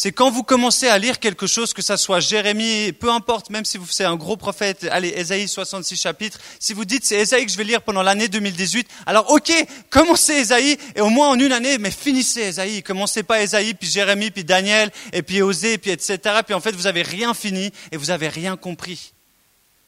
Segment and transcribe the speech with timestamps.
[0.00, 3.64] c'est quand vous commencez à lire quelque chose, que ça soit Jérémie, peu importe, même
[3.64, 7.44] si vous c'est un gros prophète, allez, Ésaïe 66 chapitres, si vous dites c'est Ésaïe
[7.44, 9.52] que je vais lire pendant l'année 2018, alors ok,
[9.90, 12.84] commencez Ésaïe, et au moins en une année, mais finissez Ésaïe.
[12.84, 16.20] Commencez pas Ésaïe, puis Jérémie, puis Daniel, et puis Osée, puis etc.
[16.46, 19.14] Puis en fait, vous avez rien fini, et vous avez rien compris.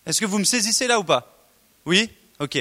[0.06, 1.38] Est-ce que vous me saisissez là ou pas?
[1.86, 2.10] Oui?
[2.40, 2.58] Ok.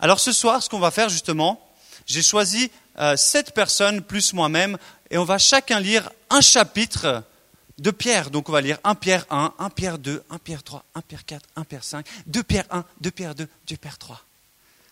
[0.00, 1.60] Alors ce soir, ce qu'on va faire justement,
[2.06, 4.78] j'ai choisi euh, sept personnes plus moi-même
[5.10, 7.22] et on va chacun lire un chapitre
[7.78, 8.30] de Pierre.
[8.30, 11.24] Donc on va lire 1 Pierre 1, 1 Pierre 2, 1 Pierre 3, 1 Pierre
[11.24, 14.20] 4, 1 Pierre 5, 2 Pierre 1, 2 Pierre 2, 2 Pierre 3.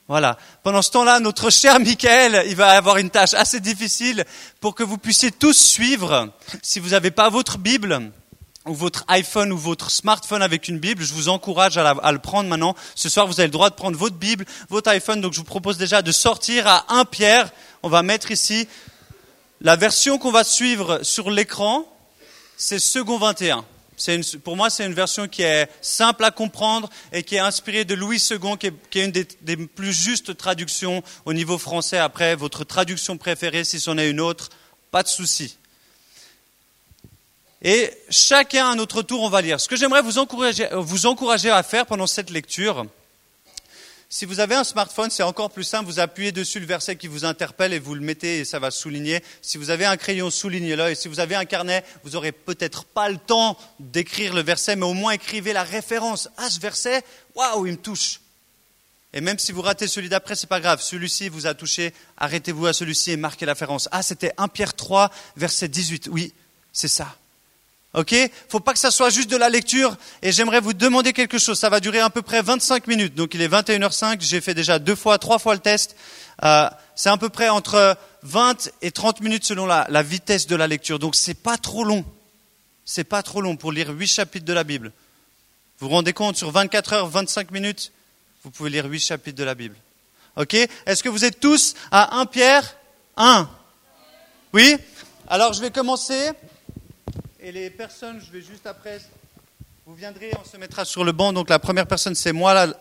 [0.09, 0.37] Voilà.
[0.62, 4.25] Pendant ce temps-là, notre cher Michael, il va avoir une tâche assez difficile
[4.61, 6.33] pour que vous puissiez tous suivre.
[6.60, 8.10] Si vous n'avez pas votre Bible,
[8.66, 12.19] ou votre iPhone ou votre smartphone avec une Bible, je vous encourage à, à, le
[12.19, 12.77] prendre maintenant.
[12.95, 15.21] Ce soir, vous avez le droit de prendre votre Bible, votre iPhone.
[15.21, 17.51] Donc, je vous propose déjà de sortir à 1 Pierre.
[17.83, 18.69] On va mettre ici
[19.62, 21.87] la version qu'on va suivre sur l'écran,
[22.57, 23.65] c'est Second 21.
[24.09, 27.85] Une, pour moi, c'est une version qui est simple à comprendre et qui est inspirée
[27.85, 28.66] de Louis II, qui
[28.99, 31.99] est, une des, plus justes traductions au niveau français.
[31.99, 34.49] Après, votre traduction préférée, si c'en est une autre,
[34.90, 35.57] pas de souci.
[37.63, 39.60] Et chacun à notre tour, on va lire.
[39.60, 42.87] Ce que j'aimerais vous encourager à faire pendant cette lecture,
[44.15, 45.87] si vous avez un smartphone, c'est encore plus simple.
[45.87, 48.71] Vous appuyez dessus le verset qui vous interpelle et vous le mettez et ça va
[48.71, 49.24] souligner.
[49.41, 50.91] Si vous avez un crayon, soulignez-le.
[50.91, 54.77] Et si vous avez un carnet, vous n'aurez peut-être pas le temps d'écrire le verset,
[54.77, 56.29] mais au moins écrivez la référence.
[56.37, 57.02] Ah, ce verset,
[57.35, 58.21] waouh, il me touche.
[59.15, 60.83] Et même si vous ratez celui d'après, c'est pas grave.
[60.83, 61.95] Celui-ci vous a touché.
[62.18, 63.88] Arrêtez-vous à celui-ci et marquez la référence.
[63.93, 66.10] Ah, c'était 1 Pierre 3, verset 18.
[66.12, 66.34] Oui,
[66.71, 67.16] c'est ça.
[67.94, 68.15] Ok?
[68.48, 69.97] Faut pas que ça soit juste de la lecture.
[70.22, 71.59] Et j'aimerais vous demander quelque chose.
[71.59, 73.15] Ça va durer à peu près 25 minutes.
[73.15, 74.21] Donc il est 21h05.
[74.21, 75.94] J'ai fait déjà deux fois, trois fois le test.
[76.43, 80.66] Euh, c'est à peu près entre 20 et 30 minutes selon la, vitesse de la
[80.66, 80.99] lecture.
[80.99, 82.04] Donc c'est pas trop long.
[82.84, 84.93] C'est pas trop long pour lire huit chapitres de la Bible.
[85.78, 87.93] Vous vous rendez compte Sur 24 heures, 25 minutes,
[88.43, 89.77] vous pouvez lire huit chapitres de la Bible.
[90.37, 90.55] Ok?
[90.55, 92.77] Est-ce que vous êtes tous à 1 Pierre?
[93.17, 93.49] 1
[94.55, 94.77] Oui?
[95.28, 96.31] Alors je vais commencer.
[97.45, 99.01] Et les personnes, je vais juste après,
[99.85, 101.33] vous viendrez, on se mettra sur le banc.
[101.33, 102.55] Donc la première personne, c'est moi.
[102.55, 102.73] Là.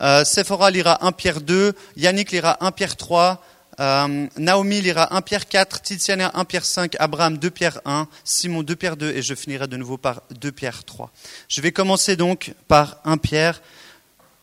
[0.00, 3.44] Euh, Sephora lira 1 Pierre 2, Yannick lira 1 Pierre 3,
[3.78, 8.62] euh, Naomi lira 1 Pierre 4, Tiziana 1 Pierre 5, Abraham 2 Pierre 1, Simon
[8.62, 11.12] 2 Pierre 2 et je finirai de nouveau par 2 Pierre 3.
[11.48, 13.60] Je vais commencer donc par 1 Pierre.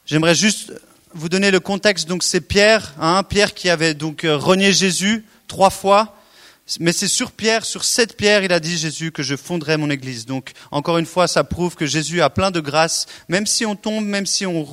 [0.05, 0.71] J'aimerais juste
[1.15, 2.07] vous donner le contexte.
[2.07, 6.15] Donc c'est Pierre, hein, Pierre qui avait donc euh, renié Jésus trois fois.
[6.79, 9.89] Mais c'est sur Pierre, sur cette pierre, il a dit Jésus que je fonderai mon
[9.89, 10.25] église.
[10.25, 13.05] Donc, encore une fois, ça prouve que Jésus a plein de grâce.
[13.27, 14.63] Même si on tombe, même si on,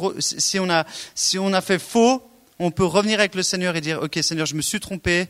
[0.71, 2.23] a, si on a fait faux,
[2.61, 5.27] on peut revenir avec le Seigneur et dire, OK, Seigneur, je me suis trompé,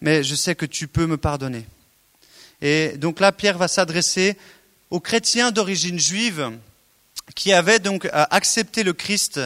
[0.00, 1.64] mais je sais que tu peux me pardonner.
[2.60, 4.36] Et donc là, Pierre va s'adresser
[4.90, 6.50] aux chrétiens d'origine juive
[7.36, 9.40] qui avaient donc accepté le Christ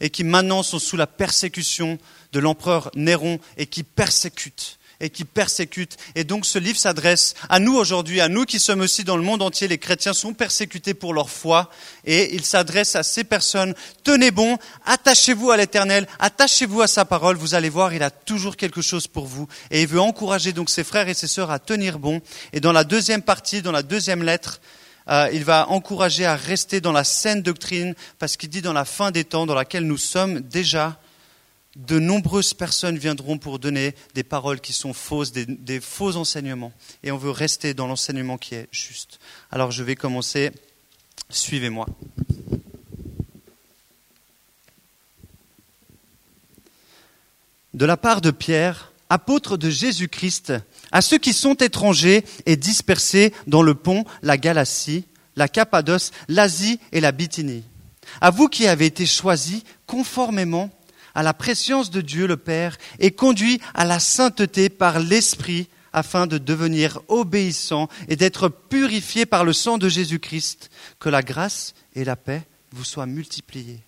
[0.00, 1.98] et qui maintenant sont sous la persécution
[2.32, 5.96] de l'empereur Néron et qui persécutent et qui persécutent.
[6.14, 9.22] Et donc ce livre s'adresse à nous aujourd'hui, à nous qui sommes aussi dans le
[9.22, 9.68] monde entier.
[9.68, 11.70] Les chrétiens sont persécutés pour leur foi
[12.04, 13.74] et il s'adresse à ces personnes.
[14.02, 17.36] Tenez bon, attachez-vous à l'éternel, attachez-vous à sa parole.
[17.36, 19.46] Vous allez voir, il a toujours quelque chose pour vous.
[19.70, 22.20] Et il veut encourager donc ses frères et ses sœurs à tenir bon.
[22.52, 24.60] Et dans la deuxième partie, dans la deuxième lettre,
[25.08, 28.84] euh, il va encourager à rester dans la saine doctrine parce qu'il dit dans la
[28.84, 31.00] fin des temps dans laquelle nous sommes déjà,
[31.78, 36.72] de nombreuses personnes viendront pour donner des paroles qui sont fausses, des, faux enseignements.
[37.04, 39.20] Et on veut rester dans l'enseignement qui est juste.
[39.50, 40.50] Alors je vais commencer.
[41.30, 41.86] Suivez-moi.
[47.74, 50.54] De la part de Pierre, apôtre de Jésus-Christ,
[50.90, 55.04] à ceux qui sont étrangers et dispersés dans le pont, la Galatie,
[55.36, 57.62] la Cappadoce, l'Asie et la Bithynie.
[58.20, 60.70] À vous qui avez été choisis conformément
[61.18, 66.28] à la préscience de Dieu le Père et conduit à la sainteté par l'Esprit afin
[66.28, 70.70] de devenir obéissant et d'être purifié par le sang de Jésus-Christ.
[71.00, 73.80] Que la grâce et la paix vous soient multipliées.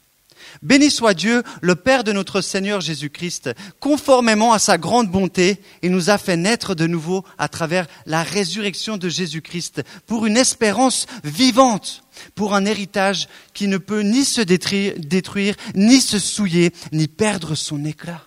[0.62, 5.90] Béni soit Dieu, le Père de notre Seigneur Jésus-Christ, conformément à sa grande bonté, il
[5.90, 11.06] nous a fait naître de nouveau à travers la résurrection de Jésus-Christ pour une espérance
[11.24, 12.04] vivante,
[12.34, 17.84] pour un héritage qui ne peut ni se détruire, ni se souiller, ni perdre son
[17.84, 18.22] éclat.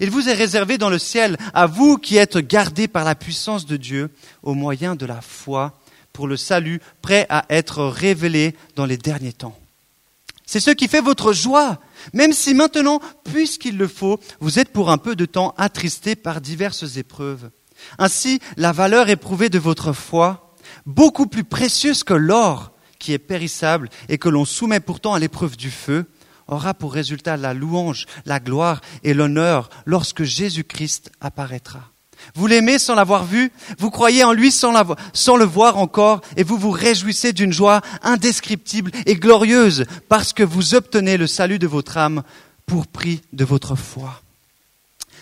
[0.00, 3.66] Il vous est réservé dans le ciel, à vous qui êtes gardés par la puissance
[3.66, 4.10] de Dieu,
[4.42, 5.78] au moyen de la foi,
[6.12, 9.59] pour le salut, prêt à être révélé dans les derniers temps.
[10.50, 11.78] C'est ce qui fait votre joie,
[12.12, 16.40] même si maintenant, puisqu'il le faut, vous êtes pour un peu de temps attristés par
[16.40, 17.50] diverses épreuves,
[17.98, 20.56] Ainsi, la valeur éprouvée de votre foi,
[20.86, 25.56] beaucoup plus précieuse que l'or qui est périssable et que l'on soumet pourtant à l'épreuve
[25.56, 26.06] du feu,
[26.48, 31.92] aura pour résultat la louange, la gloire et l'honneur lorsque Jésus-Christ apparaîtra.
[32.34, 36.56] Vous l'aimez sans l'avoir vu, vous croyez en lui sans, le voir encore, et vous
[36.56, 41.96] vous réjouissez d'une joie indescriptible et glorieuse parce que vous obtenez le salut de votre
[41.96, 42.22] âme
[42.66, 44.22] pour prix de votre foi.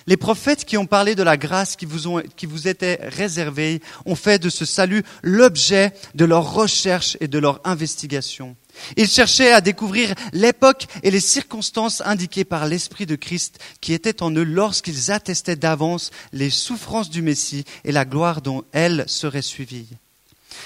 [0.06, 4.14] Les prophètes qui ont parlé de la grâce qui vous, qui vous était réservée ont
[4.14, 8.56] fait de ce salut l'objet de leur recherche et de leur investigation.
[8.96, 14.22] Ils cherchaient à découvrir l'époque et les circonstances indiquées par l'Esprit de Christ qui était
[14.22, 19.42] en eux lorsqu'ils attestaient d'avance les souffrances du Messie et la gloire dont elles seraient
[19.42, 19.88] suivies.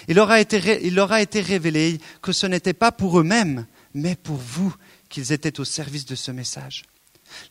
[0.08, 4.74] Il leur a été, révélé que ce n'était pas pour eux-mêmes, mais pour vous
[5.08, 6.84] qu'ils étaient au service de ce message.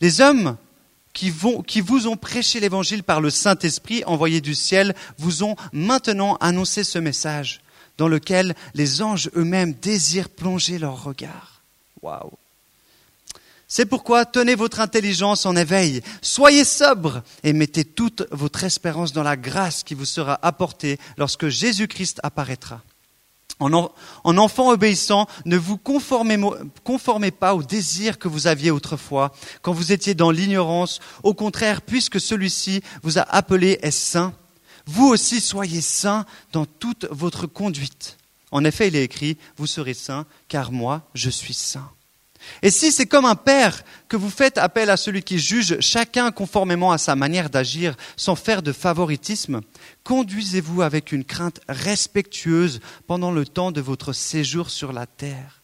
[0.00, 0.56] Les hommes
[1.12, 6.84] qui vous ont prêché l'évangile par le Saint-Esprit envoyé du ciel vous ont maintenant annoncé
[6.84, 7.60] ce message
[7.98, 11.62] dans lequel les anges eux-mêmes désirent plonger leur regard.
[12.02, 12.32] Waouh!
[13.68, 19.22] C'est pourquoi tenez votre intelligence en éveil, soyez sobre et mettez toute votre espérance dans
[19.22, 22.82] la grâce qui vous sera apportée lorsque Jésus-Christ apparaîtra.
[23.60, 29.92] En, enfant obéissant, ne vous conformez, pas au désir que vous aviez autrefois, quand vous
[29.92, 31.00] étiez dans l'ignorance.
[31.22, 34.34] Au contraire, puisque celui-ci vous a appelé est saint,
[34.86, 38.18] vous aussi soyez saints dans toute votre conduite.
[38.50, 41.90] En effet, il est écrit, vous serez saints, car moi, je suis saint.
[42.62, 46.30] Et si c'est comme un père que vous faites appel à celui qui juge chacun
[46.30, 49.60] conformément à sa manière d'agir sans faire de favoritisme,
[50.04, 55.61] conduisez-vous avec une crainte respectueuse pendant le temps de votre séjour sur la terre.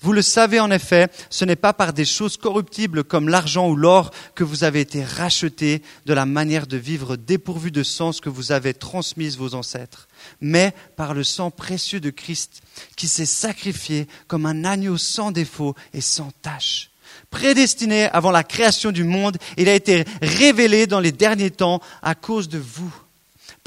[0.00, 3.74] Vous le savez en effet, ce n'est pas par des choses corruptibles comme l'argent ou
[3.74, 8.28] l'or que vous avez été rachetés de la manière de vivre dépourvue de sens que
[8.28, 10.06] vous avez transmise vos ancêtres,
[10.40, 12.62] mais par le sang précieux de Christ
[12.96, 16.90] qui s'est sacrifié comme un agneau sans défaut et sans tache.
[17.30, 22.14] Prédestiné avant la création du monde, il a été révélé dans les derniers temps à
[22.14, 22.94] cause de vous.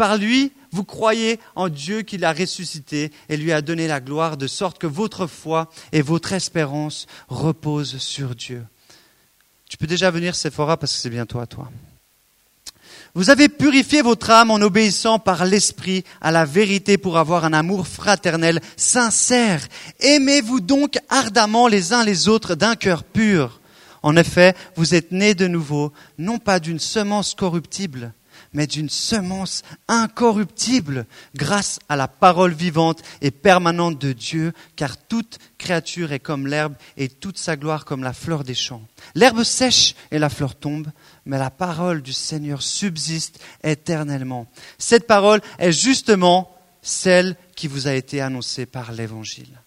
[0.02, 4.36] Par lui, vous croyez en Dieu qui l'a ressuscité et lui a donné la gloire,
[4.36, 8.66] de sorte que votre foi et votre espérance reposent sur Dieu.
[9.70, 11.70] Tu peux déjà venir, Sephora, parce que c'est bientôt à toi.
[13.14, 17.54] Vous avez purifié votre âme en obéissant par l'Esprit à la vérité pour avoir un
[17.54, 19.62] amour fraternel sincère.
[20.00, 23.62] Aimez-vous donc ardemment les uns les autres d'un cœur pur.
[24.02, 28.16] En effet, vous êtes nés de nouveau, non pas d'une semence corruptible,
[28.54, 31.06] mais d'une semence incorruptible
[31.36, 36.76] grâce à la parole vivante et permanente de Dieu, car toute créature est comme l'herbe
[36.98, 38.84] et toute sa gloire comme la fleur des champs.
[39.16, 40.88] L'herbe sèche et la fleur tombe,
[41.26, 44.48] mais la parole du Seigneur subsiste éternellement.
[44.78, 49.62] Cette parole est justement celle qui vous a été annoncée par l'Évangile.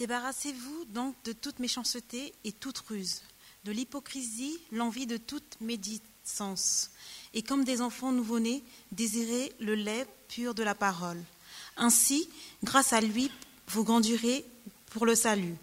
[0.00, 3.20] Débarrassez-vous donc de toute méchanceté et toute ruse,
[3.64, 6.90] de l'hypocrisie, l'envie de toute médisance.
[7.34, 11.22] Et comme des enfants nouveau-nés, désirez le lait pur de la parole.
[11.76, 12.30] Ainsi,
[12.64, 13.30] grâce à lui,
[13.68, 14.46] vous grandirez
[14.86, 15.54] pour le salut.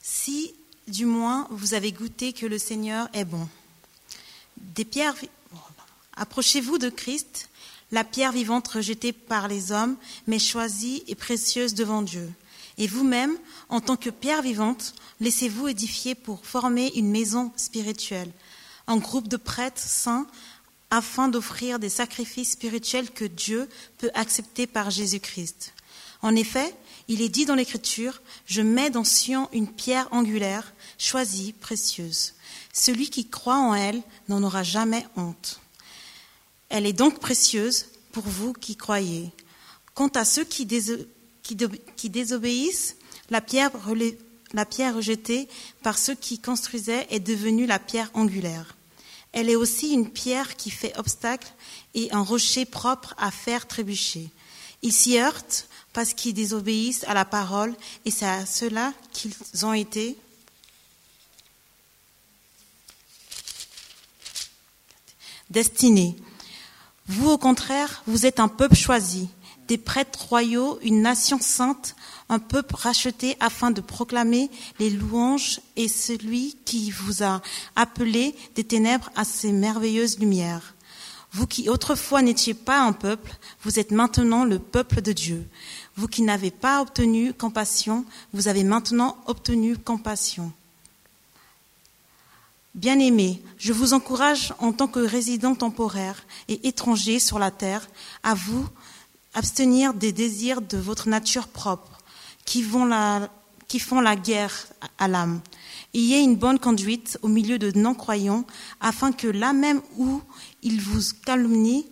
[0.00, 0.54] Si,
[0.88, 3.46] du moins, vous avez goûté que le Seigneur est bon.
[4.56, 5.16] Des pierres,
[6.14, 7.50] approchez-vous de Christ,
[7.92, 12.32] la pierre vivante rejetée par les hommes, mais choisie et précieuse devant Dieu.
[12.78, 13.36] Et vous-même,
[13.68, 18.30] en tant que pierre vivante, laissez-vous édifier pour former une maison spirituelle,
[18.86, 20.26] un groupe de prêtres saints,
[20.90, 23.68] afin d'offrir des sacrifices spirituels que Dieu
[23.98, 25.72] peut accepter par Jésus-Christ.
[26.22, 26.74] En effet,
[27.08, 32.34] il est dit dans l'Écriture, Je mets dans Sion une pierre angulaire, choisie, précieuse.
[32.72, 35.60] Celui qui croit en elle n'en aura jamais honte.
[36.68, 39.30] Elle est donc précieuse pour vous qui croyez.
[39.94, 40.66] Quant à ceux qui,
[41.96, 42.96] qui, désobéissent,
[43.30, 43.70] la pierre,
[44.52, 45.48] la pierre rejetée
[45.82, 48.76] par ceux qui construisaient est devenue la pierre angulaire.
[49.32, 51.52] Elle est aussi une pierre qui fait obstacle
[51.94, 54.30] et un rocher propre à faire trébucher.
[54.82, 57.74] Ils s'y heurtent parce qu'ils désobéissent à la parole
[58.04, 60.16] et c'est à cela qu'ils ont été
[65.50, 66.16] destinés.
[67.08, 69.28] Vous, au contraire, vous êtes un peuple choisi,
[69.68, 71.96] des prêtres royaux, une nation sainte,
[72.28, 77.40] un peuple racheté afin de proclamer les louanges et celui qui vous a
[77.74, 80.74] appelé des ténèbres à ses merveilleuses lumières.
[81.32, 85.46] Vous qui autrefois n'étiez pas un peuple, vous êtes maintenant le peuple de Dieu.
[85.96, 90.52] Vous qui n'avez pas obtenu compassion, vous avez maintenant obtenu compassion.
[92.74, 97.88] Bien-aimés, je vous encourage en tant que résidents temporaires et étrangers sur la terre
[98.22, 98.68] à vous
[99.36, 102.00] abstenir des désirs de votre nature propre
[102.46, 104.66] qui, font la guerre
[104.98, 105.40] à l'âme.
[105.94, 108.44] Ayez une bonne conduite au milieu de non-croyants
[108.80, 110.22] afin que là même où
[110.62, 111.84] ils vous calomnient,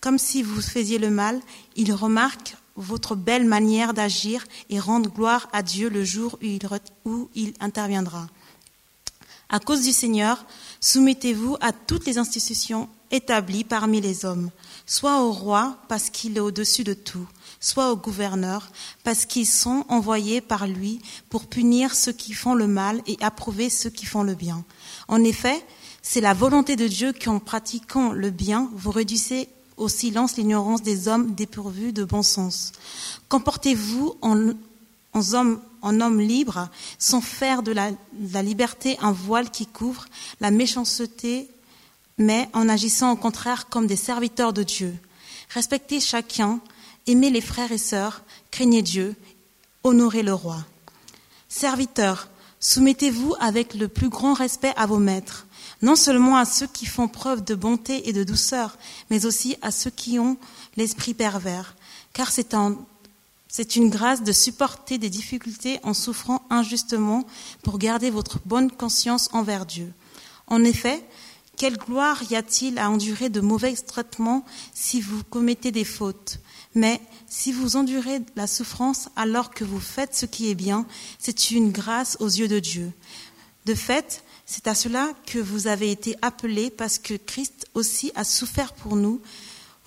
[0.00, 1.40] comme si vous faisiez le mal,
[1.76, 6.60] ils remarquent votre belle manière d'agir et rendent gloire à Dieu le jour où il,
[7.04, 8.26] où il interviendra.
[9.48, 10.44] À cause du Seigneur,
[10.80, 14.50] soumettez-vous à toutes les institutions établies parmi les hommes,
[14.88, 17.28] soit au roi parce qu'il est au-dessus de tout,
[17.60, 18.68] soit aux gouverneurs
[19.04, 23.70] parce qu'ils sont envoyés par lui pour punir ceux qui font le mal et approuver
[23.70, 24.64] ceux qui font le bien.
[25.06, 25.64] En effet,
[26.02, 31.06] c'est la volonté de Dieu qu'en pratiquant le bien, vous réduisez au silence l'ignorance des
[31.06, 32.72] hommes dépourvus de bon sens.
[33.28, 34.52] Comportez-vous en,
[35.12, 36.68] en hommes en homme libre,
[36.98, 37.90] sans faire de la,
[38.42, 40.06] liberté un voile qui couvre
[40.40, 41.48] la méchanceté,
[42.18, 44.94] mais en agissant au contraire comme des serviteurs de Dieu.
[45.50, 46.60] Respectez chacun,
[47.06, 49.14] aimez les frères et sœurs, craignez Dieu,
[49.84, 50.64] honorez le roi.
[51.48, 52.28] Serviteurs,
[52.60, 55.46] soumettez-vous avec le plus grand respect à vos maîtres,
[55.80, 58.76] non seulement à ceux qui font preuve de bonté et de douceur,
[59.10, 60.36] mais aussi à ceux qui ont
[60.76, 61.74] l'esprit pervers,
[62.12, 62.54] car c'est
[63.50, 67.24] c'est une grâce de supporter des difficultés en souffrant injustement
[67.62, 69.92] pour garder votre bonne conscience envers Dieu.
[70.48, 71.02] En effet,
[71.58, 76.38] quelle gloire y a-t-il à endurer de mauvais traitements si vous commettez des fautes?
[76.74, 80.86] Mais si vous endurez la souffrance alors que vous faites ce qui est bien,
[81.18, 82.92] c'est une grâce aux yeux de Dieu.
[83.66, 88.22] De fait, c'est à cela que vous avez été appelés parce que Christ aussi a
[88.24, 89.20] souffert pour nous.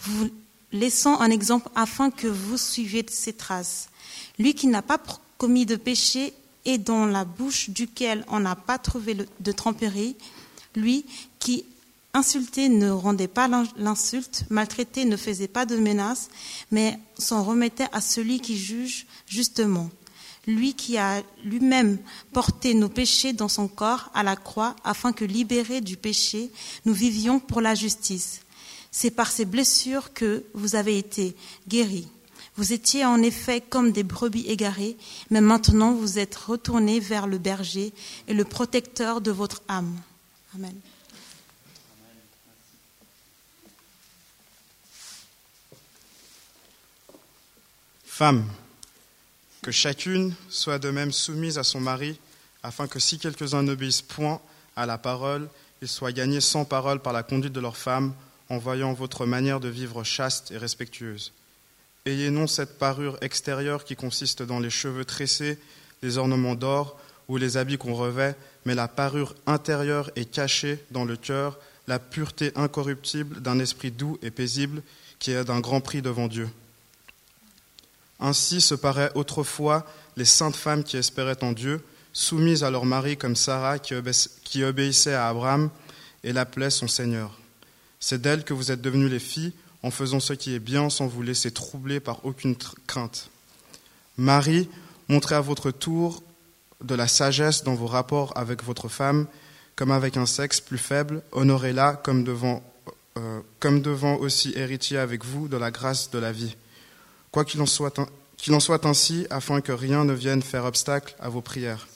[0.02, 0.30] Vous
[0.74, 3.90] laissant un exemple afin que vous suiviez ses traces.
[4.38, 5.02] Lui qui n'a pas
[5.38, 6.34] commis de péché
[6.66, 10.16] et dans la bouche duquel on n'a pas trouvé de tromperie,
[10.76, 11.06] lui
[11.42, 11.66] qui
[12.14, 16.30] insulté ne rendait pas l'insulte, maltraité ne faisait pas de menaces,
[16.72, 19.90] mais s'en remettait à celui qui juge justement.
[20.48, 22.00] Lui qui a lui-même
[22.34, 26.52] porté nos péchés dans son corps à la croix, afin que libérés du péché,
[26.86, 28.42] nous vivions pour la justice.
[28.92, 31.36] C'est par ces blessures que vous avez été
[31.68, 32.08] guéris.
[32.58, 34.98] Vous étiez en effet comme des brebis égarées,
[35.30, 37.94] mais maintenant vous êtes retournés vers le berger
[38.28, 39.96] et le protecteur de votre âme.
[40.56, 40.76] Amen.
[48.14, 48.46] Femme,
[49.62, 52.20] que chacune soit de même soumise à son mari,
[52.62, 54.42] afin que si quelques-uns n'obéissent point
[54.76, 55.48] à la parole,
[55.82, 58.14] ils soient gagnés sans parole par la conduite de leur femme
[58.50, 61.32] en voyant votre manière de vivre chaste et respectueuse.
[62.06, 65.58] Ayez non cette parure extérieure qui consiste dans les cheveux tressés,
[66.04, 67.00] les ornements d'or
[67.30, 71.98] ou les habits qu'on revêt, mais la parure intérieure et cachée dans le cœur, la
[71.98, 74.84] pureté incorruptible d'un esprit doux et paisible
[75.18, 76.50] qui est d'un grand prix devant Dieu.
[78.22, 79.86] Ainsi se paraît autrefois
[80.16, 85.14] les saintes femmes qui espéraient en Dieu, soumises à leur mari comme Sarah qui obéissait
[85.14, 85.70] à Abraham
[86.24, 87.38] et l'appelait son Seigneur.
[88.00, 91.08] C'est d'elle que vous êtes devenus les filles en faisant ce qui est bien sans
[91.08, 92.56] vous laisser troubler par aucune
[92.88, 93.30] crainte.
[94.18, 94.70] Marie,
[95.08, 96.22] montrez à votre tour
[96.84, 99.28] de la sagesse dans vos rapports avec votre femme,
[99.76, 102.26] comme avec un sexe plus faible, honorez-la comme
[103.18, 106.56] euh, comme devant aussi héritier avec vous de la grâce de la vie.
[107.32, 108.00] Quoi qu'il en, soit,
[108.38, 111.88] qu'il en soit ainsi, afin que rien ne vienne faire obstacle à vos prières.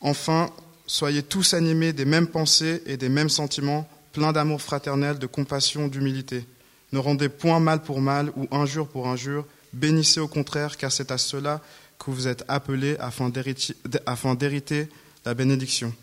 [0.00, 0.50] Enfin,
[0.86, 5.88] soyez tous animés des mêmes pensées et des mêmes sentiments plein d'amour fraternel, de compassion,
[5.88, 6.44] d'humilité.
[6.92, 11.10] Ne rendez point mal pour mal ou injure pour injure, bénissez au contraire, car c'est
[11.10, 11.60] à cela
[11.98, 14.88] que vous êtes appelés afin d'hériter
[15.24, 15.94] la bénédiction.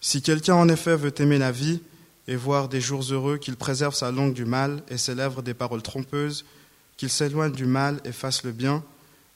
[0.00, 1.80] Si quelqu'un en effet veut aimer la vie
[2.30, 5.52] et voir des jours heureux, qu'il préserve sa langue du mal et ses lèvres des
[5.52, 6.44] paroles trompeuses,
[6.96, 8.84] qu'il s'éloigne du mal et fasse le bien,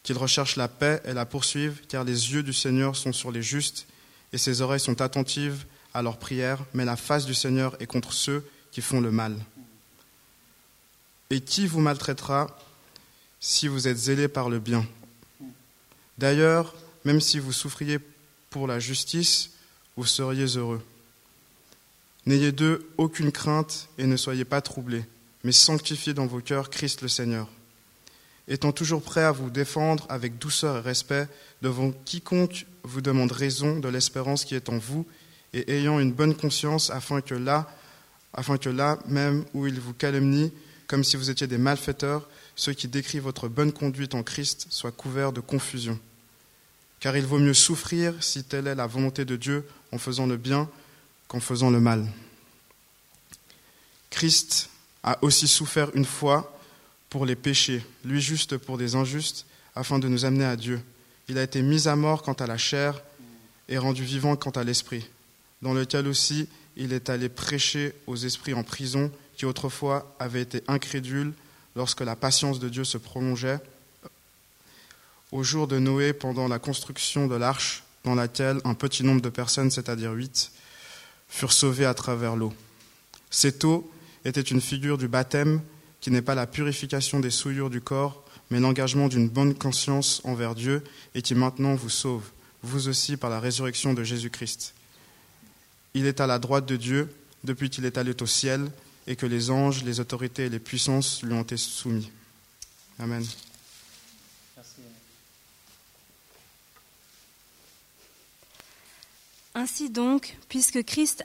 [0.04, 3.42] qu'il recherche la paix et la poursuive, car les yeux du Seigneur sont sur les
[3.42, 3.88] justes
[4.32, 8.12] et ses oreilles sont attentives à leurs prières, mais la face du Seigneur est contre
[8.12, 9.36] ceux qui font le mal.
[11.30, 12.56] Et qui vous maltraitera
[13.40, 14.86] si vous êtes zélés par le bien?
[16.16, 16.72] D'ailleurs,
[17.04, 17.98] même si vous souffriez
[18.50, 19.50] pour la justice,
[19.96, 20.80] vous seriez heureux.
[22.26, 25.04] N'ayez d'eux aucune crainte et ne soyez pas troublés,
[25.42, 27.48] mais sanctifiez dans vos cœurs Christ le Seigneur.
[28.48, 31.28] Étant toujours prêt à vous défendre avec douceur et respect
[31.62, 35.06] devant quiconque vous demande raison de l'espérance qui est en vous
[35.52, 37.68] et ayant une bonne conscience afin que là,
[39.06, 40.52] même où il vous calomnie,
[40.86, 44.92] comme si vous étiez des malfaiteurs, ceux qui décrivent votre bonne conduite en Christ soient
[44.92, 45.98] couverts de confusion.
[47.00, 50.36] Car il vaut mieux souffrir, si telle est la volonté de Dieu, en faisant le
[50.36, 50.68] bien
[51.34, 52.06] qu'en faisant le mal.
[54.08, 54.70] Christ
[55.02, 56.56] a aussi souffert une fois
[57.10, 60.80] pour les péchés, lui juste pour des injustes, afin de nous amener à Dieu.
[61.28, 63.02] Il a été mis à mort quant à la chair
[63.68, 65.10] et rendu vivant quant à l'esprit,
[65.60, 70.62] dans lequel aussi il est allé prêcher aux esprits en prison qui autrefois avaient été
[70.68, 71.32] incrédules
[71.74, 73.58] lorsque la patience de Dieu se prolongeait,
[75.32, 79.30] au jour de Noé pendant la construction de l'arche dans laquelle un petit nombre de
[79.30, 80.52] personnes, c'est-à-dire huit,
[81.34, 82.52] furent sauvées à travers l'eau.
[83.28, 83.90] Cette eau
[84.24, 85.60] était une figure du baptême
[86.00, 90.54] qui n'est pas la purification des souillures du corps, mais l'engagement d'une bonne conscience envers
[90.54, 90.84] Dieu
[91.16, 92.22] et qui maintenant vous sauve,
[92.62, 94.74] vous aussi par la résurrection de Jésus-Christ.
[95.94, 97.12] Il est à la droite de Dieu
[97.42, 98.70] depuis qu'il est allé au ciel
[99.08, 102.12] et que les anges, les autorités et les puissances lui ont été soumis.
[103.00, 103.24] Amen.
[109.54, 111.24] Ainsi donc, puisque Christ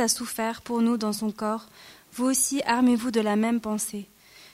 [0.00, 1.66] a souffert pour nous dans son corps,
[2.12, 4.06] vous aussi armez-vous de la même pensée.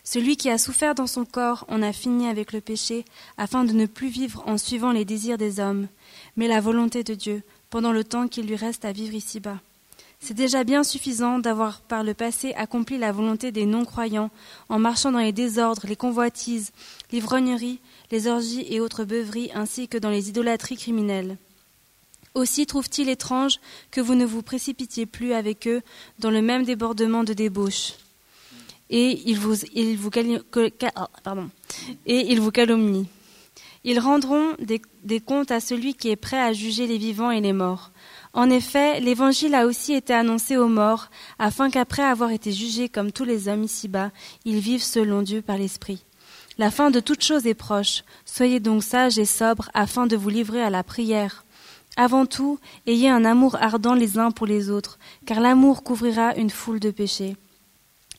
[0.04, 3.04] Celui qui a souffert dans son corps en a fini avec le péché,
[3.38, 5.88] afin de ne plus vivre en suivant les désirs des hommes,
[6.36, 9.58] mais la volonté de Dieu, pendant le temps qu'il lui reste à vivre ici-bas.
[10.20, 14.30] C'est déjà bien suffisant d'avoir par le passé accompli la volonté des non-croyants
[14.68, 16.72] en marchant dans les désordres, les convoitises,
[17.12, 17.80] l'ivrognerie,
[18.10, 21.36] les orgies et autres beuveries, ainsi que dans les idolâtries criminelles.
[22.34, 25.80] Aussi trouve-t-il étrange que vous ne vous précipitiez plus avec eux
[26.18, 27.94] dans le même débordement de débauche.
[28.90, 29.54] Et ils vous,
[30.94, 33.06] ah, calomnient.
[33.84, 37.52] Ils rendront des comptes à celui qui est prêt à juger les vivants et les
[37.52, 37.90] morts.
[38.36, 43.10] En effet, l'Évangile a aussi été annoncé aux morts, afin qu'après avoir été jugés comme
[43.10, 44.10] tous les hommes ici-bas,
[44.44, 46.04] ils vivent selon Dieu par l'Esprit.
[46.58, 48.04] La fin de toute chose est proche.
[48.26, 51.46] Soyez donc sages et sobres, afin de vous livrer à la prière.
[51.96, 56.50] Avant tout, ayez un amour ardent les uns pour les autres, car l'amour couvrira une
[56.50, 57.36] foule de péchés.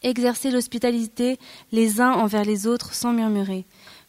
[0.02, 1.38] Exercez l'hospitalité
[1.72, 3.66] les uns envers les autres sans murmurer.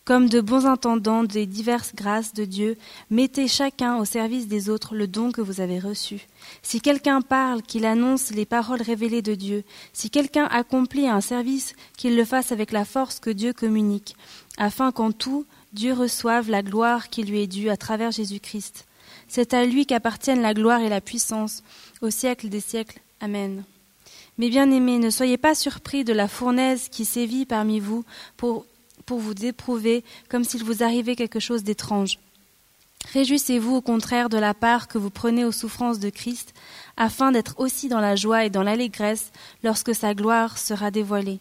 [0.08, 2.78] Comme de bons intendants des diverses grâces de Dieu,
[3.10, 6.26] mettez chacun au service des autres le don que vous avez reçu.
[6.62, 9.64] Si quelqu'un parle, qu'il annonce les paroles révélées de Dieu.
[9.92, 14.16] Si quelqu'un accomplit un service, qu'il le fasse avec la force que Dieu communique,
[14.56, 15.44] afin qu'en tout,
[15.74, 18.86] Dieu reçoive la gloire qui lui est due à travers Jésus-Christ.
[19.28, 21.62] C'est à lui qu'appartiennent la gloire et la puissance,
[22.00, 22.98] au siècle des siècles.
[23.20, 23.62] Amen.
[24.38, 28.06] Mes bien-aimés, ne soyez pas surpris de la fournaise qui sévit parmi vous
[28.38, 28.64] pour
[29.08, 32.18] pour vous éprouver comme s'il vous arrivait quelque chose d'étrange.
[33.14, 36.52] Réjouissez-vous au contraire de la part que vous prenez aux souffrances de Christ,
[36.98, 39.32] afin d'être aussi dans la joie et dans l'allégresse
[39.64, 41.40] lorsque sa gloire sera dévoilée.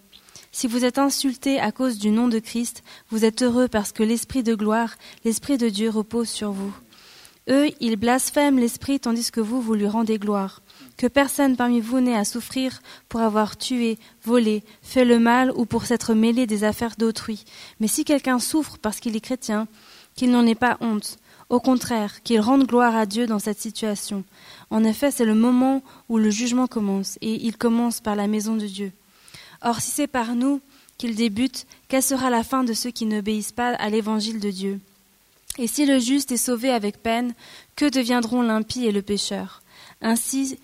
[0.53, 4.01] Si vous êtes insulté à cause du nom de Christ, vous êtes heureux parce que
[4.01, 6.73] l'Esprit de gloire, l'Esprit de Dieu repose sur vous.
[7.49, 10.61] Eux, ils blasphèment l'Esprit tandis que vous, vous lui rendez gloire
[10.97, 15.65] que personne parmi vous n'ait à souffrir pour avoir tué, volé, fait le mal ou
[15.65, 17.45] pour s'être mêlé des affaires d'autrui.
[17.79, 19.67] Mais si quelqu'un souffre parce qu'il est chrétien,
[20.15, 21.19] qu'il n'en ait pas honte.
[21.49, 24.25] Au contraire, qu'il rende gloire à Dieu dans cette situation.
[24.69, 28.55] En effet, c'est le moment où le jugement commence, et il commence par la maison
[28.55, 28.91] de Dieu.
[29.61, 30.59] Or, si c'est par nous
[30.97, 34.79] qu'il débute, quelle sera la fin de ceux qui n'obéissent pas à l'évangile de Dieu?
[35.57, 37.33] Et si le juste est sauvé avec peine,
[37.75, 39.61] que deviendront l'impie et le pécheur?
[40.01, 40.59] Ainsi,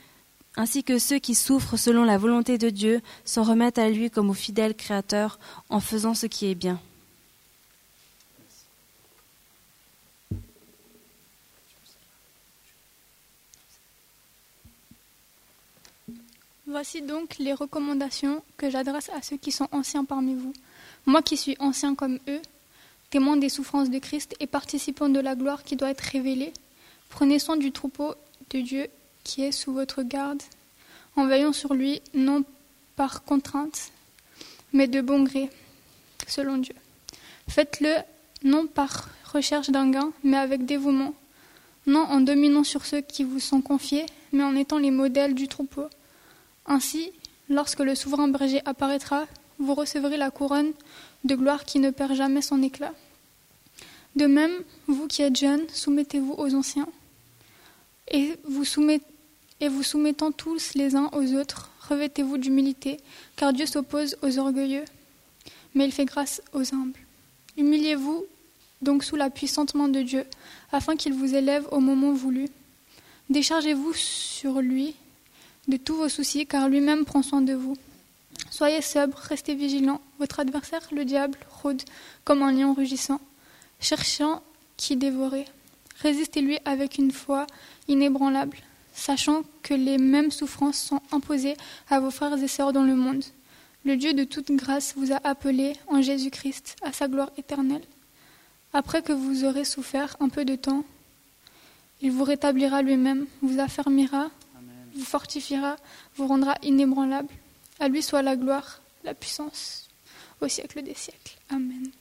[0.56, 4.30] ainsi que ceux qui souffrent selon la volonté de Dieu s'en remettent à lui comme
[4.30, 6.80] au fidèle Créateur en faisant ce qui est bien.
[16.66, 20.54] Voici donc les recommandations que j'adresse à ceux qui sont anciens parmi vous.
[21.06, 22.42] Moi qui suis ancien comme eux,
[23.13, 26.52] témoin des souffrances de Christ et participant de la gloire qui doit être révélée,
[27.10, 28.15] prenez soin du troupeau
[28.49, 28.88] de Dieu
[29.23, 30.41] qui est sous votre garde,
[31.15, 32.43] en veillant sur lui, non
[32.95, 33.91] par contrainte,
[34.73, 35.52] mais de bon gré,
[36.26, 36.73] selon Dieu.
[37.47, 37.97] Faites-le
[38.43, 41.13] non par recherche d'un gain, mais avec dévouement,
[41.86, 45.47] non en dominant sur ceux qui vous sont confiés, mais en étant les modèles du
[45.47, 45.86] troupeau.
[46.65, 47.12] Ainsi,
[47.47, 49.28] lorsque le souverain berger apparaîtra,
[49.60, 50.71] vous recevrez la couronne
[51.26, 52.91] de gloire qui ne perd jamais son éclat.
[54.15, 54.54] De même,
[54.88, 56.88] vous qui êtes jeunes, soumettez-vous aux anciens,
[58.12, 58.63] et vous
[59.60, 62.99] et vous soumettant tous les uns aux autres, revêtez-vous d'humilité,
[63.36, 64.86] car Dieu s'oppose aux orgueilleux,
[65.73, 66.99] mais il fait grâce aux humbles.
[67.58, 68.26] Humiliez-vous
[68.82, 70.26] donc sous la puissante main de Dieu,
[70.71, 72.47] afin qu'il vous élève au moment voulu.
[73.30, 74.95] Déchargez-vous sur lui
[75.67, 77.78] de tous vos soucis, car lui-même prend soin de vous.
[78.52, 80.02] Soyez sobre, restez vigilants.
[80.19, 81.82] Votre adversaire, le diable, rôde
[82.26, 83.21] comme un lion rugissant,
[83.84, 84.41] cherchant
[84.78, 85.46] qui dévorer.
[86.02, 87.46] Résistez-lui avec une foi
[87.88, 88.58] inébranlable,
[88.93, 91.56] sachant que les mêmes souffrances sont imposées
[91.89, 93.24] à vos frères et sœurs dans le monde.
[93.86, 97.84] Le Dieu de toute grâce vous a appelé en Jésus-Christ à sa gloire éternelle.
[98.72, 100.84] Après que vous aurez souffert un peu de temps,
[102.02, 104.30] il vous rétablira lui-même, vous affermira,
[104.96, 105.76] vous fortifiera,
[106.15, 107.30] vous rendra inébranlable.
[107.80, 109.89] À lui soit la gloire, la puissance,
[110.41, 111.38] au siècle des siècles.
[111.50, 111.91] Amen.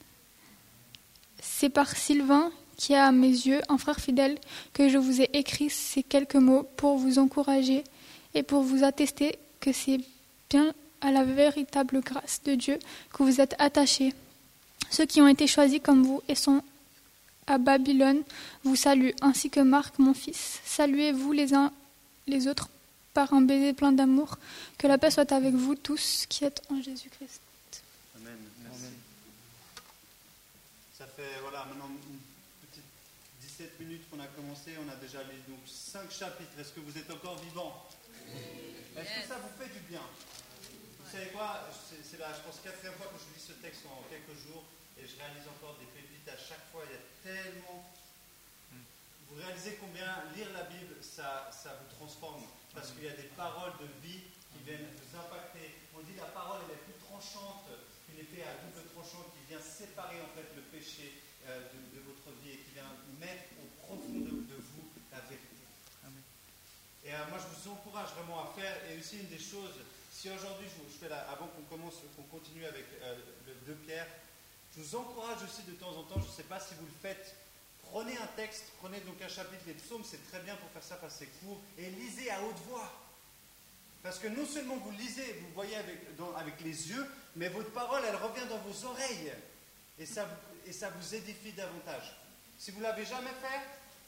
[1.62, 4.36] C'est par Sylvain, qui est à mes yeux un frère fidèle,
[4.72, 7.84] que je vous ai écrit ces quelques mots pour vous encourager
[8.34, 10.00] et pour vous attester que c'est
[10.50, 12.80] bien à la véritable grâce de Dieu
[13.12, 14.12] que vous êtes attachés.
[14.90, 16.64] Ceux qui ont été choisis comme vous et sont
[17.46, 18.22] à Babylone
[18.64, 20.58] vous saluent, ainsi que Marc, mon fils.
[20.64, 21.70] Saluez-vous les uns
[22.26, 22.70] les autres
[23.14, 24.36] par un baiser plein d'amour.
[24.78, 27.40] Que la paix soit avec vous tous qui êtes en Jésus-Christ.
[28.16, 28.34] Amen.
[28.64, 28.86] Merci.
[31.02, 32.22] Ça fait voilà, maintenant une
[32.62, 32.86] petite
[33.42, 34.78] 17 minutes qu'on a commencé.
[34.78, 36.54] On a déjà lu donc 5 chapitres.
[36.54, 37.90] Est-ce que vous êtes encore vivant?
[38.94, 39.98] Est-ce que ça vous fait du bien?
[39.98, 41.66] Vous savez quoi?
[42.06, 44.62] C'est la, je pense, quatrième fois que je lis ce texte en quelques jours
[44.94, 46.86] et je réalise encore des pépites à chaque fois.
[46.86, 47.82] Il y a tellement.
[49.26, 50.06] Vous réalisez combien
[50.38, 52.46] lire la Bible, ça, ça vous transforme?
[52.78, 54.22] Parce qu'il y a des paroles de vie
[54.54, 55.82] qui viennent vous impacter.
[55.98, 57.66] On dit la parole elle est plus tranchante
[58.12, 61.16] qu'une épée à double tranchant qui vient séparer en fait le péché
[61.48, 65.20] euh, de, de, votre vie et qui vient mettre au profond de, de vous la
[65.24, 65.64] vérité.
[66.04, 66.20] Amen.
[67.04, 68.76] Et euh, moi je vous encourage vraiment à faire.
[68.92, 69.80] Et aussi une des choses,
[70.12, 73.16] si aujourd'hui je, je, fais la, avant qu'on commence, qu'on continue avec euh,
[73.48, 74.06] le 2 Pierre,
[74.76, 76.98] je vous encourage aussi de temps en temps, je ne sais pas si vous le
[77.00, 77.34] faites,
[77.92, 80.96] Prenez un texte, prenez donc un chapitre, les psaumes, c'est très bien pour faire ça
[80.96, 82.90] parce que c'est court, et lisez à haute voix.
[84.02, 88.16] Parce que non seulement vous lisez, vous voyez avec, les yeux, mais votre parole, elle
[88.16, 89.32] revient dans vos oreilles.
[89.98, 90.26] Et ça,
[90.66, 92.16] et ça vous édifie davantage.
[92.58, 93.60] Si vous ne l'avez jamais fait,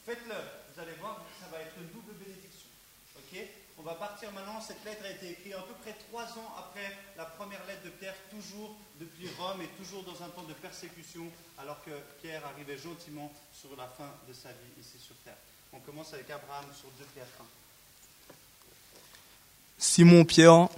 [0.05, 0.35] faites-le.
[0.75, 2.69] Vous allez voir, ça va être une double bénédiction.
[3.17, 3.39] Ok?
[3.79, 4.61] On va partir maintenant.
[4.61, 7.91] Cette lettre a été écrite à peu près trois ans après la première lettre de
[7.91, 12.79] Pierre, toujours depuis Rome et toujours dans un temps de persécution, alors que Pierre arrivait
[12.79, 15.37] gentiment sur la fin de sa vie ici sur terre.
[15.73, 17.64] On commence avec Abraham sur 2 Pierre 1.
[19.79, 20.69] Simon Pierre,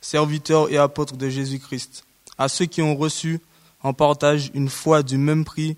[0.00, 2.04] serviteur et apôtre de Jésus-Christ,
[2.36, 3.40] à ceux qui ont reçu
[3.82, 5.76] en partage une foi du même prix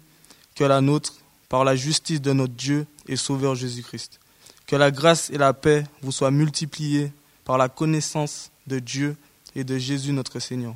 [0.55, 1.15] que la nôtre
[1.49, 4.21] par la justice de notre Dieu et Sauveur Jésus-Christ.
[4.67, 7.13] Que la grâce et la paix vous soient multipliées
[7.45, 9.17] par la connaissance de Dieu
[9.57, 10.75] et de Jésus notre Seigneur.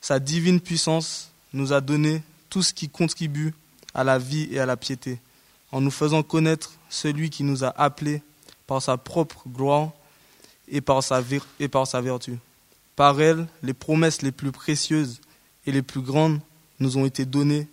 [0.00, 3.54] Sa divine puissance nous a donné tout ce qui contribue
[3.94, 5.20] à la vie et à la piété,
[5.70, 8.22] en nous faisant connaître celui qui nous a appelés
[8.66, 9.92] par sa propre gloire
[10.70, 12.38] et par sa, vertu.
[12.96, 15.20] Par elle, les promesses les plus précieuses
[15.66, 16.40] et les plus grandes
[16.80, 17.68] nous ont été données,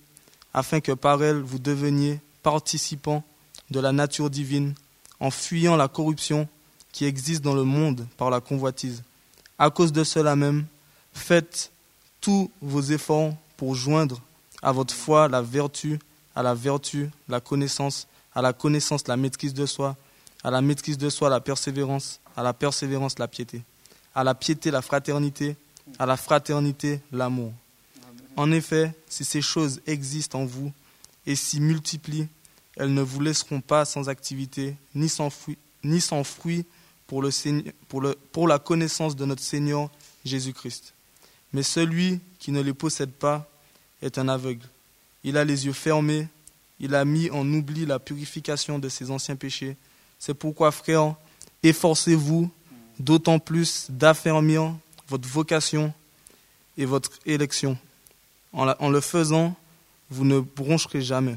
[0.54, 3.24] afin que par elles vous deveniez participants
[3.72, 4.74] de la nature divine,
[5.20, 6.48] en fuyant la corruption
[6.92, 9.04] qui existe dans le monde par la convoitise.
[9.58, 10.66] À cause de cela même,
[11.14, 11.72] faites
[12.22, 14.22] tous vos efforts pour joindre
[14.62, 16.00] à votre foi la vertu,
[16.36, 19.96] à la vertu la connaissance, à la connaissance la maîtrise de soi,
[20.44, 23.62] à la maîtrise de soi la persévérance, à la persévérance la piété,
[24.14, 25.56] à la piété la fraternité,
[26.00, 27.54] à la fraternité l'amour.
[28.38, 30.72] En effet, si ces choses existent en vous
[31.26, 32.28] et s'y multiplient,
[32.76, 36.66] elles ne vous laisseront pas sans activité ni sans fruit, ni sans fruit
[37.08, 37.24] pour,
[38.32, 39.90] pour, la connaissance de notre Seigneur
[40.26, 40.94] Jésus-Christ.
[41.54, 43.50] Mais celui qui ne les possède pas
[44.02, 44.68] est un aveugle.
[45.24, 46.28] Il a les yeux fermés,
[46.80, 49.78] il a mis en oubli la purification de ses anciens péchés.
[50.20, 51.16] C'est pourquoi, frères,
[51.66, 52.50] efforcez-vous
[53.00, 54.74] d'autant plus d'affermir
[55.08, 55.94] votre vocation
[56.78, 57.78] et votre élection.
[58.54, 59.56] En, le faisant,
[60.10, 61.36] vous ne broncherez jamais.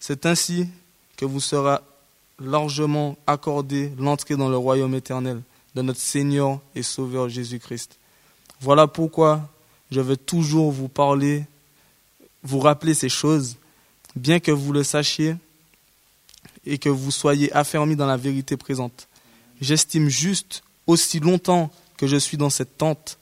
[0.00, 0.66] C'est ainsi
[1.16, 1.82] que vous sera
[2.40, 5.40] largement accordé l'entrée dans le royaume éternel
[5.74, 7.96] de notre Seigneur et Sauveur Jésus-Christ.
[8.60, 9.48] Voilà pourquoi
[9.90, 11.44] je veux toujours vous parler,
[12.42, 13.56] vous rappeler ces choses,
[14.16, 15.36] bien que vous le sachiez
[16.66, 19.06] et que vous soyez affermis dans la vérité présente.
[19.62, 23.20] J'estime juste, aussi longtemps que je suis dans cette tente,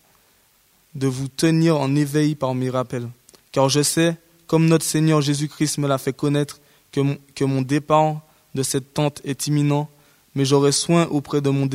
[0.94, 3.09] de vous tenir en éveil par mes rappels.
[3.53, 6.59] Car je sais, comme notre Seigneur Jésus-Christ me l'a fait connaître,
[6.92, 8.22] que mon, départ
[8.55, 9.90] de cette tente est imminent,
[10.35, 11.68] mais j'aurai soin auprès de mon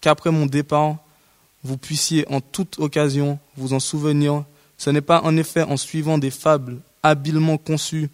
[0.00, 0.96] qu'après mon départ,
[1.62, 4.42] vous puissiez en toute occasion vous en souvenir.
[4.78, 8.08] Ce n'est pas en effet en suivant des fables habilement conçues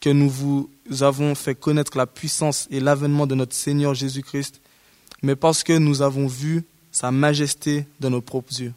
[0.00, 0.70] que nous vous
[1.00, 4.60] avons fait connaître la puissance et l'avènement de notre Seigneur Jésus-Christ,
[5.24, 8.74] mais parce que nous avons vu sa majesté de nos propres yeux.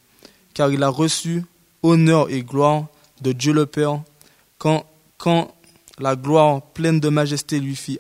[0.54, 1.44] car il a reçu
[1.84, 2.88] honneur et gloire
[3.22, 4.02] de Dieu le Père
[4.58, 4.88] quand,
[5.20, 5.54] quand
[6.00, 8.00] la gloire pleine de majesté lui fit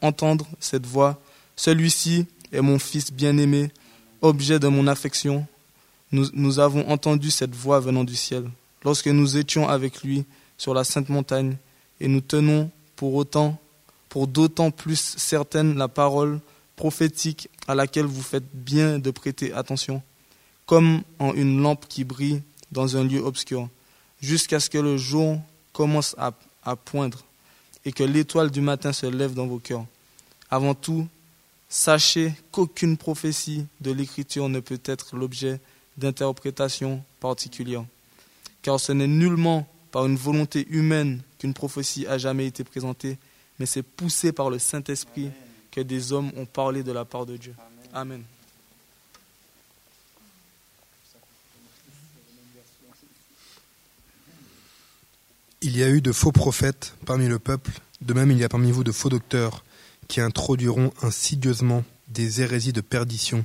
[0.00, 1.20] entendre cette voix.
[1.54, 3.70] Celui-ci est mon Fils bien-aimé,
[4.20, 5.46] objet de mon affection.
[6.10, 8.50] Nous, nous avons entendu cette voix venant du ciel
[8.84, 10.24] lorsque nous étions avec lui
[10.58, 11.56] sur la sainte montagne,
[12.00, 13.60] et nous tenons pour autant,
[14.08, 16.40] pour d'autant plus certaine la parole
[16.74, 20.02] prophétique à laquelle vous faites bien de prêter attention,
[20.66, 23.68] comme en une lampe qui brille dans un lieu obscur,
[24.20, 25.38] jusqu'à ce que le jour
[25.72, 26.32] commence à,
[26.64, 27.24] à poindre
[27.84, 29.84] et que l'étoile du matin se lève dans vos cœurs.
[30.50, 31.06] Avant tout,
[31.68, 35.60] sachez qu'aucune prophétie de l'Écriture ne peut être l'objet
[35.96, 37.84] d'interprétation particulière,
[38.62, 43.18] car ce n'est nullement par une volonté humaine qu'une prophétie a jamais été présentée,
[43.58, 45.30] mais c'est poussé par le Saint-Esprit
[45.72, 47.54] que des hommes ont parlé de la part de Dieu.
[47.92, 48.22] Amen.
[55.62, 58.48] Il y a eu de faux prophètes parmi le peuple, de même il y a
[58.48, 59.64] parmi vous de faux docteurs
[60.08, 63.44] qui introduiront insidieusement des hérésies de perdition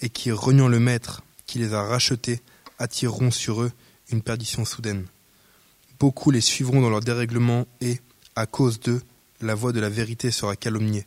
[0.00, 2.40] et qui, reniant le Maître qui les a rachetés,
[2.78, 3.72] attireront sur eux
[4.10, 5.06] une perdition soudaine.
[6.00, 8.00] Beaucoup les suivront dans leur dérèglement et,
[8.34, 9.02] à cause d'eux,
[9.40, 11.06] la voix de la vérité sera calomniée.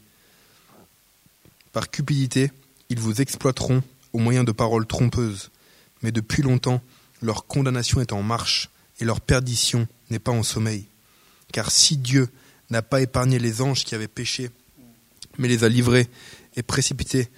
[1.72, 2.52] Par cupidité,
[2.90, 5.52] ils vous exploiteront au moyen de paroles trompeuses,
[6.02, 6.82] mais depuis longtemps,
[7.22, 10.86] leur condamnation est en marche et leur perdition n'est pas en sommeil.
[11.54, 12.30] Car si Dieu
[12.70, 14.50] n'a pas épargné les anges qui avaient péché,
[15.38, 16.08] mais les a livrés
[16.56, 17.30] et précipités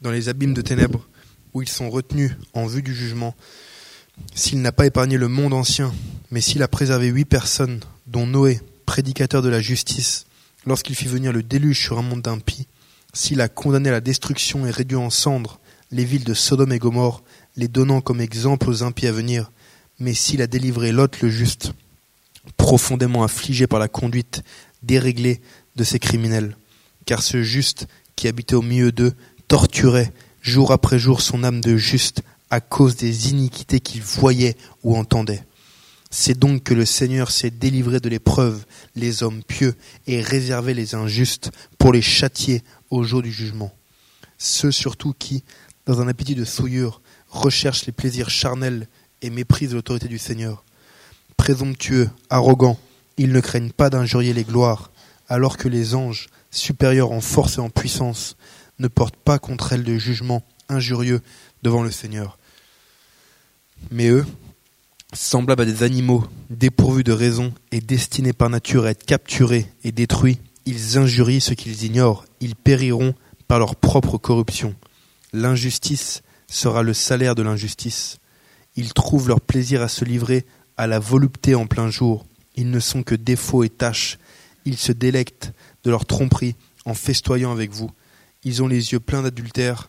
[0.00, 1.06] dans les abîmes de ténèbres
[1.54, 3.34] où ils sont retenus en vue du jugement,
[4.34, 5.94] s'il n'a pas épargné le monde ancien,
[6.30, 10.26] mais s'il a préservé huit personnes, dont Noé, prédicateur de la justice,
[10.66, 12.66] lorsqu'il fit venir le déluge sur un monde d'impies,
[13.12, 16.78] s'il a condamné à la destruction et réduit en cendres les villes de Sodome et
[16.78, 17.22] Gomorre,
[17.56, 19.50] les donnant comme exemple aux impies à venir,
[19.98, 21.72] mais s'il a délivré Lot le juste,
[22.56, 24.42] profondément affligé par la conduite
[24.82, 25.40] déréglée
[25.76, 26.56] de ces criminels,
[27.06, 29.14] car ce juste qui habitait au milieu d'eux
[29.48, 34.96] torturait jour après jour son âme de juste à cause des iniquités qu'il voyait ou
[34.96, 35.44] entendait.
[36.10, 38.64] C'est donc que le Seigneur s'est délivré de l'épreuve
[38.96, 39.74] les hommes pieux
[40.06, 43.72] et réservé les injustes pour les châtier au jour du jugement.
[44.38, 45.44] Ceux surtout qui,
[45.86, 48.88] dans un appétit de souillure, recherchent les plaisirs charnels
[49.22, 50.64] et méprisent l'autorité du Seigneur.
[51.36, 52.78] Présomptueux, arrogants,
[53.16, 54.90] ils ne craignent pas d'injurier les gloires,
[55.28, 58.36] alors que les anges, supérieurs en force et en puissance,
[58.78, 61.20] ne portent pas contre elles de jugement injurieux
[61.62, 62.38] devant le Seigneur.
[63.90, 64.26] Mais eux,
[65.12, 69.92] semblables à des animaux dépourvus de raison et destinés par nature à être capturés et
[69.92, 73.14] détruits, ils injurient ce qu'ils ignorent, ils périront
[73.46, 74.74] par leur propre corruption.
[75.32, 78.18] L'injustice sera le salaire de l'injustice.
[78.76, 80.44] Ils trouvent leur plaisir à se livrer
[80.76, 82.26] à la volupté en plein jour.
[82.54, 84.18] Ils ne sont que défauts et tâches.
[84.66, 85.54] Ils se délectent
[85.84, 86.54] de leur tromperie
[86.84, 87.90] en festoyant avec vous.
[88.44, 89.88] Ils ont les yeux pleins d'adultère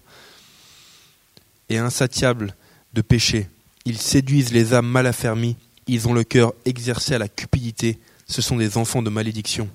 [1.68, 2.56] et insatiables
[2.94, 3.50] de péché.
[3.84, 5.58] Ils séduisent les âmes mal affermies.
[5.88, 8.00] Ils ont le cœur exercé à la cupidité.
[8.28, 9.70] Ce sont des enfants de malédiction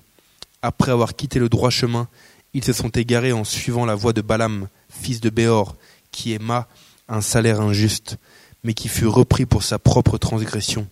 [0.65, 2.07] après avoir quitté le droit chemin,
[2.53, 5.75] ils se sont égarés en suivant la voie de Balaam, fils de Béor,
[6.11, 6.67] qui aima
[7.07, 8.17] un salaire injuste,
[8.63, 10.87] mais qui fut repris pour sa propre transgression.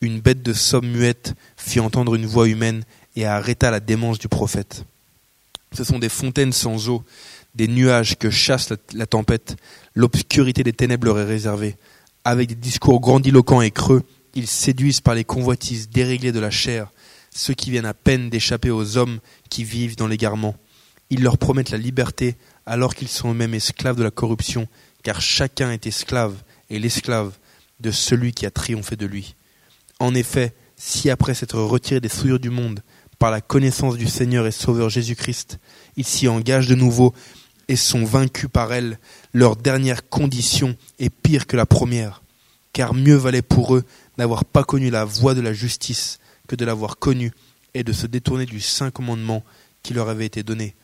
[0.00, 4.28] Une bête de somme muette fit entendre une voix humaine et arrêta la démence du
[4.28, 4.84] prophète.
[5.72, 7.04] Ce sont des fontaines sans eau,
[7.54, 9.56] des nuages que chasse la, tempête,
[9.94, 11.76] l'obscurité des ténèbres leur est réservée.
[12.24, 14.02] Avec des discours grandiloquents et creux,
[14.34, 16.90] ils séduisent par les convoitises déréglées de la chair,
[17.30, 20.56] ceux qui viennent à peine d'échapper aux hommes qui vivent dans l'égarement.
[21.10, 24.68] Ils leur promettent la liberté alors qu'ils sont eux-mêmes esclaves de la corruption,
[25.02, 26.34] car chacun est esclave
[26.68, 27.32] et l'esclave
[27.80, 29.34] de celui qui a triomphé de lui.
[29.98, 32.82] En effet, si après s'être retirés des souillures du monde,
[33.18, 35.58] par la connaissance du Seigneur et Sauveur Jésus-Christ,
[35.96, 37.14] ils s'y engagent de nouveau
[37.68, 38.98] et sont vaincus par elle,
[39.34, 42.22] leur dernière condition est pire que la première,
[42.72, 43.84] car mieux valait pour eux
[44.16, 46.18] n'avoir pas connu la voie de la justice
[46.50, 47.30] que de l'avoir connu
[47.74, 49.44] et de se détourner du saint commandement
[49.84, 50.74] qui leur avait été donné.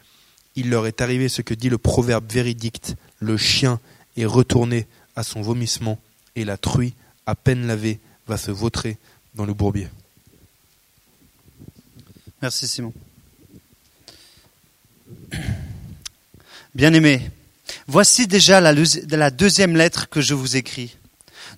[0.55, 3.81] Il leur est arrivé ce que dit le proverbe véridique le chien
[4.17, 5.99] est retourné à son vomissement,
[6.37, 7.99] et la truie, à peine lavée,
[8.29, 8.97] va se vautrer
[9.35, 9.89] dans le bourbier.
[12.41, 12.93] Merci Simon.
[16.77, 17.29] Bien-aimés,
[17.89, 20.97] voici déjà la, la deuxième lettre que je vous écris.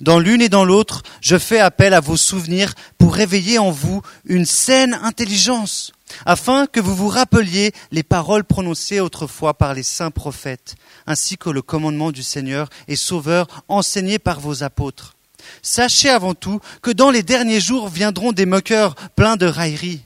[0.00, 4.00] Dans l'une et dans l'autre, je fais appel à vos souvenirs pour réveiller en vous
[4.24, 5.92] une saine intelligence,
[6.24, 11.50] afin que vous vous rappeliez les paroles prononcées autrefois par les saints prophètes, ainsi que
[11.50, 15.16] le commandement du Seigneur et Sauveur enseigné par vos apôtres.
[15.62, 20.02] Sachez avant tout que dans les derniers jours viendront des moqueurs pleins de railleries.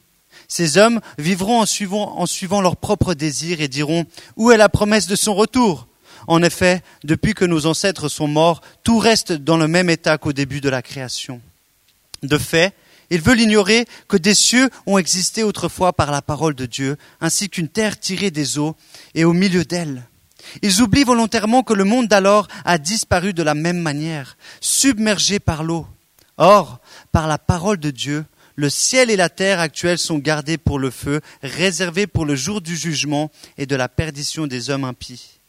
[0.49, 4.69] Ces hommes vivront en suivant, en suivant leurs propres désirs et diront Où est la
[4.69, 5.87] promesse de son retour?
[6.27, 10.33] En effet, depuis que nos ancêtres sont morts, tout reste dans le même état qu'au
[10.33, 11.41] début de la création.
[12.23, 12.75] De fait,
[13.11, 17.51] ils veulent ignorer que des cieux ont existé autrefois par la parole de Dieu, ainsi
[17.51, 18.75] qu'une terre tirée des eaux
[19.15, 20.05] et au milieu d'elle.
[20.63, 25.63] Ils oublient volontairement que le monde d'alors a disparu de la même manière, submergé par
[25.63, 25.87] l'eau.
[26.39, 26.81] Or,
[27.13, 28.25] par la parole de Dieu,
[28.57, 32.61] le ciel et la terre actuels sont gardés pour le feu, réservés pour le jour
[32.61, 35.42] du jugement et de la perdition des hommes impies.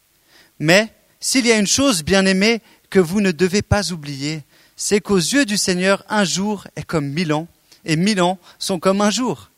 [0.64, 4.44] Mais s'il y a une chose, bien aimée, que vous ne devez pas oublier,
[4.78, 7.50] c'est qu'aux yeux du Seigneur, un jour est comme mille ans,
[7.84, 9.50] et mille ans sont comme un jour.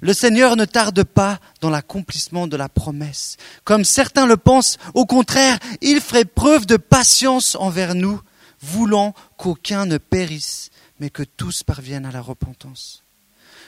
[0.00, 3.36] Le Seigneur ne tarde pas dans l'accomplissement de la promesse.
[3.64, 8.18] Comme certains le pensent, au contraire, il ferait preuve de patience envers nous,
[8.62, 13.02] voulant qu'aucun ne périsse, mais que tous parviennent à la repentance.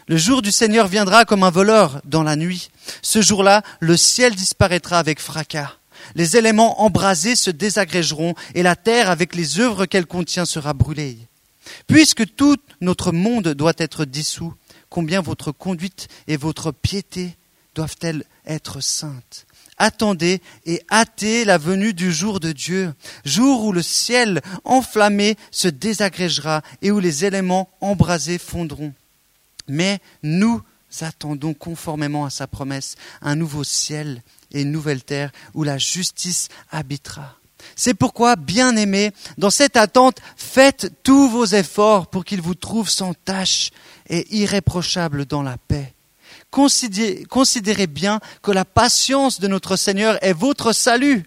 [0.07, 2.71] Le jour du Seigneur viendra comme un voleur dans la nuit.
[3.03, 5.75] Ce jour-là, le ciel disparaîtra avec fracas.
[6.15, 11.19] Les éléments embrasés se désagrégeront et la terre avec les œuvres qu'elle contient sera brûlée.
[11.87, 14.55] Puisque tout notre monde doit être dissous,
[14.89, 17.37] combien votre conduite et votre piété
[17.75, 19.47] doivent-elles être saintes?
[19.79, 22.93] Attendez et hâtez la venue du jour de Dieu,
[23.25, 28.93] jour où le ciel enflammé se désagrégera et où les éléments embrasés fondront.
[29.69, 30.61] Mais nous
[31.01, 36.49] attendons conformément à sa promesse un nouveau ciel et une nouvelle terre où la justice
[36.71, 37.39] habitera.
[37.77, 43.15] C'est pourquoi, bien-aimés, dans cette attente, faites tous vos efforts pour qu'il vous trouve sans
[43.15, 43.71] tache
[44.09, 45.95] et irréprochable dans la paix.
[46.51, 51.25] Considérez bien que la patience de notre Seigneur est votre salut.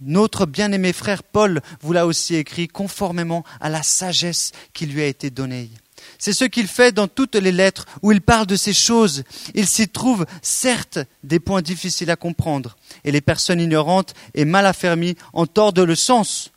[0.00, 5.06] Notre bien-aimé frère Paul vous l'a aussi écrit conformément à la sagesse qui lui a
[5.06, 5.70] été donnée.
[6.18, 9.24] C'est ce qu'il fait dans toutes les lettres où il parle de ces choses.
[9.54, 14.66] Il s'y trouve certes des points difficiles à comprendre, et les personnes ignorantes et mal
[14.66, 16.52] affermies en tordent le sens,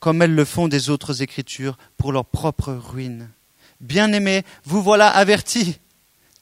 [0.00, 3.28] comme elles le font des autres écritures, pour leur propre ruine.
[3.80, 5.78] Bien-aimés, vous voilà avertis.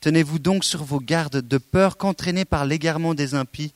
[0.00, 3.72] Tenez-vous donc sur vos gardes de peur qu'entraînés par l'égarement des impies,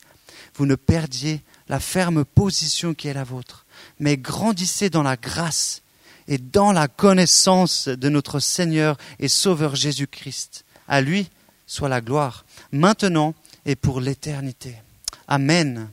[0.55, 3.65] vous ne perdiez la ferme position qui est la vôtre,
[3.99, 5.81] mais grandissez dans la grâce
[6.27, 10.65] et dans la connaissance de notre Seigneur et Sauveur Jésus-Christ.
[10.87, 11.29] À lui
[11.65, 13.35] soit la gloire, maintenant
[13.65, 14.75] et pour l'éternité.
[15.27, 15.89] Amen.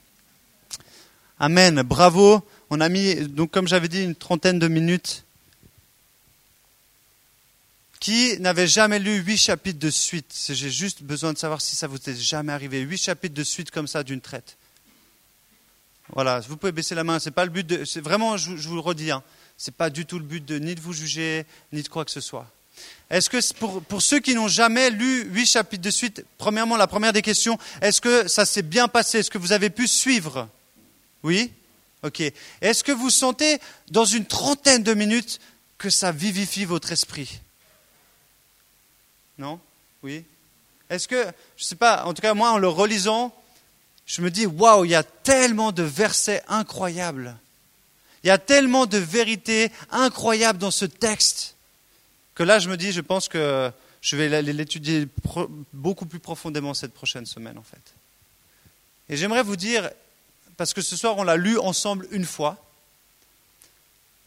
[1.38, 1.82] Amen.
[1.82, 2.42] Bravo.
[2.70, 5.24] On a mis, donc comme j'avais dit, une trentaine de minutes.
[8.00, 10.34] Qui n'avait jamais lu huit chapitres de suite?
[10.50, 12.80] J'ai juste besoin de savoir si ça vous est jamais arrivé.
[12.80, 14.56] Huit chapitres de suite comme ça d'une traite.
[16.12, 17.18] Voilà, vous pouvez baisser la main.
[17.18, 19.10] C'est pas le but vraiment, je, vous le redis.
[19.10, 19.22] Hein.
[19.56, 22.04] Ce n'est pas du tout le but de ni de vous juger, ni de quoi
[22.04, 22.50] que ce soit.
[23.10, 26.86] Est-ce que pour, pour, ceux qui n'ont jamais lu huit chapitres de suite, premièrement, la
[26.86, 29.18] première des questions, est-ce que ça s'est bien passé?
[29.18, 30.48] Est-ce que vous avez pu suivre?
[31.22, 31.52] Oui?
[32.02, 32.20] Ok.
[32.60, 33.58] Est-ce que vous sentez
[33.90, 35.40] dans une trentaine de minutes
[35.78, 37.40] que ça vivifie votre esprit?
[39.38, 39.60] Non?
[40.02, 40.24] Oui?
[40.90, 41.22] Est-ce que,
[41.56, 43.34] je ne sais pas, en tout cas moi en le relisant,
[44.06, 47.36] je me dis, waouh, il y a tellement de versets incroyables.
[48.24, 51.56] Il y a tellement de vérités incroyables dans ce texte
[52.34, 55.06] que là, je me dis, je pense que je vais l'étudier
[55.72, 57.94] beaucoup plus profondément cette prochaine semaine, en fait.
[59.10, 59.90] Et j'aimerais vous dire,
[60.56, 62.64] parce que ce soir, on l'a lu ensemble une fois.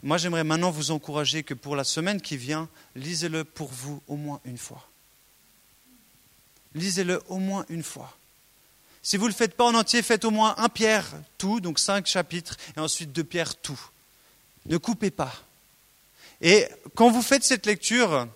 [0.04, 4.16] Moi, j'aimerais maintenant vous encourager que pour la semaine qui vient, lisez-le pour vous au
[4.16, 4.88] moins une fois.
[6.76, 8.16] Lisez-le au moins une fois.
[9.08, 11.06] Si vous ne le faites pas en entier, faites au moins un Pierre
[11.38, 13.80] tout, donc cinq chapitres, et ensuite deux Pierre tout.
[14.66, 15.34] Ne coupez pas.
[16.42, 18.28] Et quand vous faites cette lecture,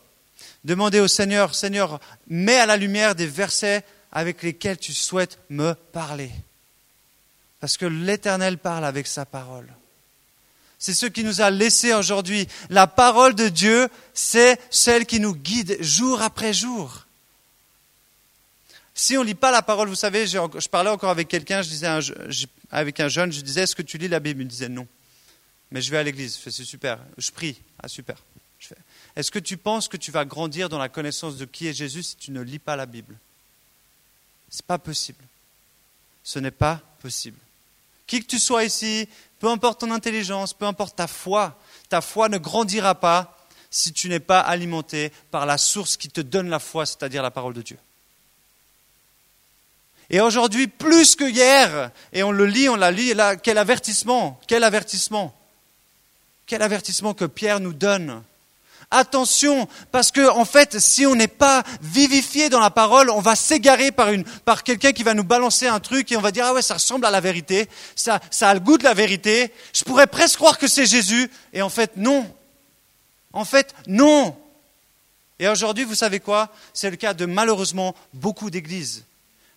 [0.64, 5.74] demandez au Seigneur, Seigneur, mets à la lumière des versets avec lesquels tu souhaites me
[5.74, 6.32] parler.
[7.60, 9.68] Parce que l'Éternel parle avec sa parole.
[10.80, 12.48] C'est ce qui nous a laissé aujourd'hui.
[12.70, 17.08] La parole de Dieu, c'est celle qui nous guide jour après jour.
[19.02, 21.70] Si on ne lit pas la parole, vous savez, je parlais encore avec quelqu'un, je
[21.70, 21.88] disais
[22.70, 24.44] avec un jeune, je disais, est-ce que tu lis la Bible?
[24.44, 24.88] Il disait non.
[25.72, 27.00] Mais je vais à l'église, c'est super.
[27.18, 28.16] Je prie, ah super.
[29.16, 32.04] Est-ce que tu penses que tu vas grandir dans la connaissance de qui est Jésus
[32.04, 33.18] si tu ne lis pas la Bible?
[34.52, 35.24] Ce n'est pas possible.
[36.24, 37.40] Ce n'est pas possible.
[38.06, 42.30] Qui que tu sois ici, peu importe ton intelligence, peu importe ta foi, ta foi
[42.30, 46.60] ne grandira pas si tu n'es pas alimenté par la source qui te donne la
[46.60, 47.80] foi, c'est-à-dire la parole de Dieu.
[50.12, 54.38] Et aujourd'hui, plus que hier, et on le lit, on la lit, là, quel avertissement,
[54.46, 55.34] quel avertissement.
[56.46, 58.22] Quel avertissement que Pierre nous donne.
[58.94, 63.38] Attention, parce que en fait, si on n'est pas vivifié dans la parole, on va
[63.38, 66.62] s'égarer par, quelqu'un qui va nous balancer un truc et on va dire ah ouais,
[66.62, 69.54] ça ressemble à la vérité, ça, ça a le goût de la vérité.
[69.72, 72.30] Je pourrais presque croire que c'est Jésus, et en fait non.
[73.32, 74.38] En fait non.
[75.40, 76.50] Et aujourd'hui, vous savez quoi?
[76.74, 79.06] C'est le cas de malheureusement beaucoup d'églises.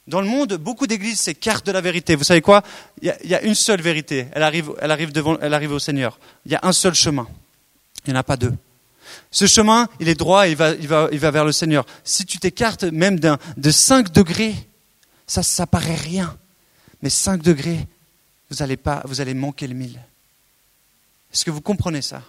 [0.06, 2.14] Dans le monde, beaucoup d'églises s'écartent de la vérité.
[2.14, 2.62] Vous savez quoi?
[3.00, 4.26] Il y, a, une seule vérité.
[4.32, 6.18] Elle arrive, elle arrive devant, elle arrive au Seigneur.
[6.44, 7.26] Il y a un seul chemin.
[8.04, 8.52] Il n'y en a pas deux.
[9.30, 11.86] Ce chemin, il est droit et il va, il va, il va vers le Seigneur.
[12.04, 14.54] Si tu t'écartes même d'un, de 5 degrés,
[15.26, 16.36] ça, ça paraît rien.
[17.00, 17.86] Mais 5 degrés,
[18.50, 19.98] vous allez, pas, vous allez manquer le mille.
[21.32, 22.22] Est-ce que vous comprenez ça?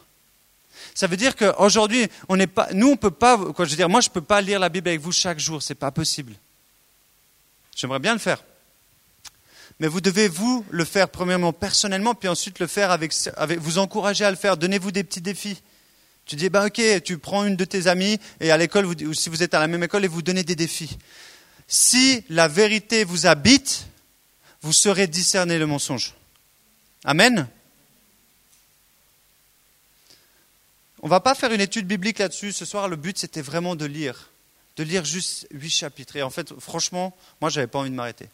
[0.93, 3.89] Ça veut dire qu'aujourd'hui, on n'est pas, nous, on peut pas, quoi, je veux dire,
[3.89, 5.61] moi, je peux pas lire la Bible avec vous chaque jour.
[5.61, 6.34] C'est pas possible.
[7.76, 8.43] J'aimerais bien le faire.
[9.80, 13.13] Mais vous devez vous le faire premièrement personnellement, puis ensuite le faire avec,
[13.59, 14.55] vous encourager à le faire.
[14.55, 15.61] Donnez-vous des petits défis.
[16.26, 19.30] Tu dis, ben ok, tu prends une de tes amies et à l'école, ou si
[19.30, 20.97] vous êtes à la même école, et vous donnez des défis.
[21.67, 23.86] Si la vérité vous habite,
[24.61, 26.13] vous saurez discerner le mensonge.
[27.03, 27.47] Amen.
[31.01, 32.51] On ne va pas faire une étude biblique là-dessus.
[32.51, 34.32] Ce soir, le but, c'était vraiment de lire.
[34.78, 36.15] De lire juste huit chapitres.
[36.15, 38.30] Et en fait, franchement, moi, je n'avais pas envie de m'arrêter.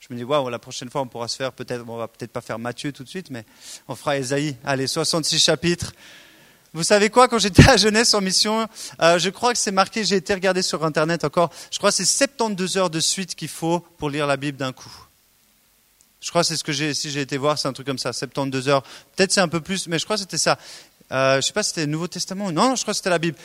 [0.00, 2.32] Je me dis, waouh, la prochaine fois, on pourra se faire peut-être, on va peut-être
[2.32, 3.44] pas faire Matthieu tout de suite, mais
[3.88, 4.56] on fera Esaïe.
[4.64, 5.92] Allez, 66 chapitres.
[6.72, 8.68] Vous savez quoi, quand j'étais à Jeunesse en mission,
[9.00, 11.96] euh, je crois que c'est marqué, j'ai été regardé sur Internet encore, je crois que
[11.96, 14.92] c'est 72 heures de suite qu'il faut pour lire la Bible d'un coup.
[16.20, 17.98] Je crois que c'est ce que j'ai, si j'ai été voir, c'est un truc comme
[17.98, 18.82] ça, 72 heures.
[19.14, 20.58] Peut-être c'est un peu plus, mais je crois que c'était ça.
[21.12, 22.52] Euh, je sais pas si c'était le Nouveau Testament.
[22.52, 23.38] Non, je crois que c'était la Bible.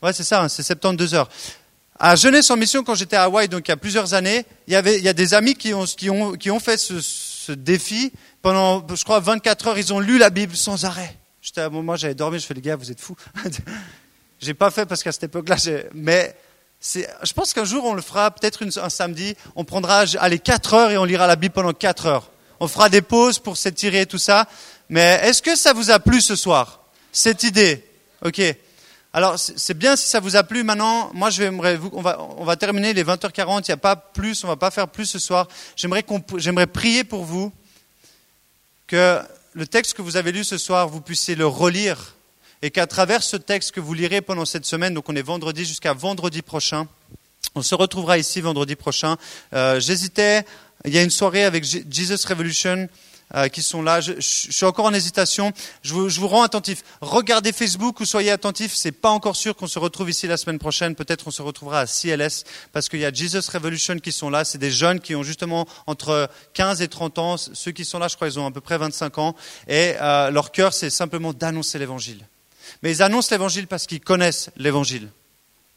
[0.00, 1.28] Ouais, c'est ça, hein, c'est 72 heures.
[1.98, 4.72] À Jeunesse en mission, quand j'étais à Hawaï, donc il y a plusieurs années, il
[4.72, 7.00] y, avait, il y a des amis qui ont, qui ont, qui ont fait ce,
[7.00, 8.12] ce défi.
[8.42, 11.16] Pendant, je crois, 24 heures, ils ont lu la Bible sans arrêt.
[11.40, 13.16] J'étais à un moment, j'avais dormi, je fais les gars, vous êtes fous.
[14.40, 15.56] j'ai pas fait parce qu'à cette époque-là,
[15.94, 16.34] mais
[16.92, 20.90] je pense qu'un jour on le fera, peut-être un samedi, on prendra allez, 4 heures
[20.90, 22.30] et on lira la Bible pendant 4 heures.
[22.60, 24.46] On fera des pauses pour s'étirer et tout ça.
[24.88, 26.80] Mais est-ce que ça vous a plu ce soir
[27.12, 27.84] Cette idée?
[28.24, 28.40] Ok.
[29.16, 30.64] Alors c'est bien si ça vous a plu.
[30.64, 33.60] Maintenant, moi je vais, on va, on va terminer les 20h40.
[33.60, 35.46] Il n'y a pas plus, on va pas faire plus ce soir.
[35.76, 36.04] J'aimerais,
[36.36, 37.52] j'aimerais prier pour vous
[38.88, 39.20] que
[39.52, 42.16] le texte que vous avez lu ce soir, vous puissiez le relire
[42.60, 45.64] et qu'à travers ce texte que vous lirez pendant cette semaine, donc on est vendredi
[45.64, 46.88] jusqu'à vendredi prochain,
[47.54, 49.16] on se retrouvera ici vendredi prochain.
[49.52, 50.44] Euh, J'hésitais,
[50.84, 52.88] il y a une soirée avec Jesus Revolution
[53.34, 54.00] euh, qui sont là.
[54.00, 55.52] Je, je, suis encore en hésitation.
[55.82, 56.82] Je vous, je vous, rends attentif.
[57.00, 58.74] Regardez Facebook ou soyez attentifs.
[58.74, 60.94] C'est pas encore sûr qu'on se retrouve ici la semaine prochaine.
[60.94, 64.44] Peut-être on se retrouvera à CLS parce qu'il y a Jesus Revolution qui sont là.
[64.44, 67.36] C'est des jeunes qui ont justement entre 15 et 30 ans.
[67.36, 69.34] Ceux qui sont là, je crois, ils ont à peu près 25 ans.
[69.68, 72.26] Et euh, leur cœur, c'est simplement d'annoncer l'évangile.
[72.82, 75.08] Mais ils annoncent l'évangile parce qu'ils connaissent l'évangile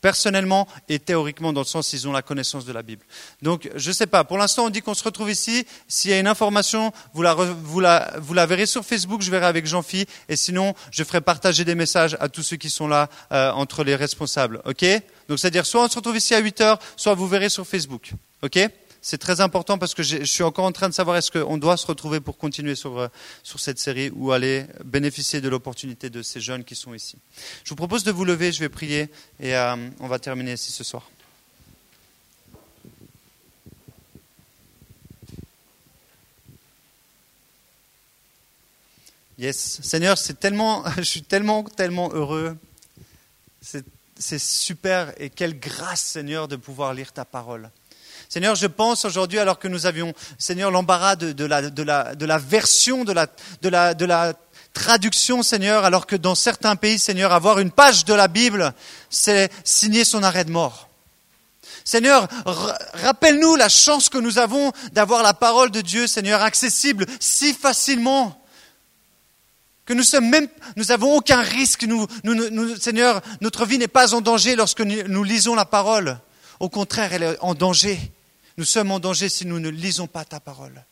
[0.07, 3.03] personnellement et théoriquement, dans le sens ils ont la connaissance de la Bible.
[3.41, 4.23] Donc, je ne sais pas.
[4.23, 5.67] Pour l'instant, on dit qu'on se retrouve ici.
[5.89, 10.05] S'il y a une information, vous la, verrez sur Facebook, je verrai avec Jean-Phi.
[10.29, 13.83] Et sinon, je ferai partager des messages à tous ceux qui sont là euh, entre
[13.83, 14.61] les responsables.
[14.63, 14.85] OK?
[15.27, 18.13] Donc, c'est-à-dire, soit on se retrouve ici à 8 heures, soit vous verrez sur Facebook.
[18.43, 18.57] OK?
[19.07, 21.77] C'est très important parce que je suis encore en train de savoir est-ce qu'on doit
[21.77, 23.07] se retrouver pour continuer sur, euh,
[23.41, 27.15] sur cette série ou aller bénéficier de l'opportunité de ces jeunes qui sont ici.
[27.63, 30.73] Je vous propose de vous lever, je vais prier et euh, on va terminer ici
[30.73, 31.09] ce soir.
[39.37, 42.57] Yes, Seigneur, c'est tellement, je suis tellement, tellement heureux.
[43.61, 47.69] C'est super et quelle grâce, Seigneur, de pouvoir lire ta parole.
[48.29, 54.33] Seigneur, je pense aujourd'hui, alors que nous avions, Seigneur, l'embarras de, la, version, de la,
[54.73, 58.73] traduction, Seigneur, alors que dans certains pays, Seigneur, avoir une page de la Bible,
[59.09, 60.89] c'est signer son arrêt de mort.
[61.85, 62.27] Seigneur,
[62.93, 68.43] rappelle-nous la chance que nous avons d'avoir la parole de Dieu, Seigneur, accessible si facilement
[69.85, 72.07] que nous sommes même, nous avons aucun risque, nous,
[72.75, 76.19] Seigneur, notre vie n'est pas en danger lorsque nous lisons la parole.
[76.59, 77.97] Au contraire, elle est en danger.
[78.57, 80.83] Nous sommes en danger si nous ne lisons pas ta parole.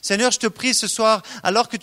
[0.00, 1.76] Seigneur, je te prie ce soir, alors que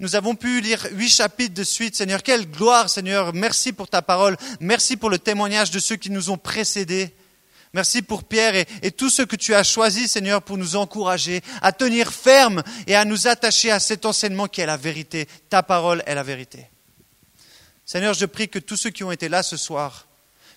[0.00, 3.32] nous avons pu lire huit chapitres de suite, Seigneur, quelle gloire, Seigneur.
[3.32, 4.36] Merci pour ta parole.
[4.60, 7.14] Merci pour le témoignage de ceux qui nous ont précédés.
[7.72, 11.42] Merci pour Pierre et, et tout ce que tu as choisi, Seigneur, pour nous encourager
[11.62, 15.26] à tenir ferme et à nous attacher à cet enseignement qui est la vérité.
[15.48, 16.68] Ta parole est la vérité.
[17.84, 20.06] Seigneur, je prie que tous ceux qui ont été là ce soir,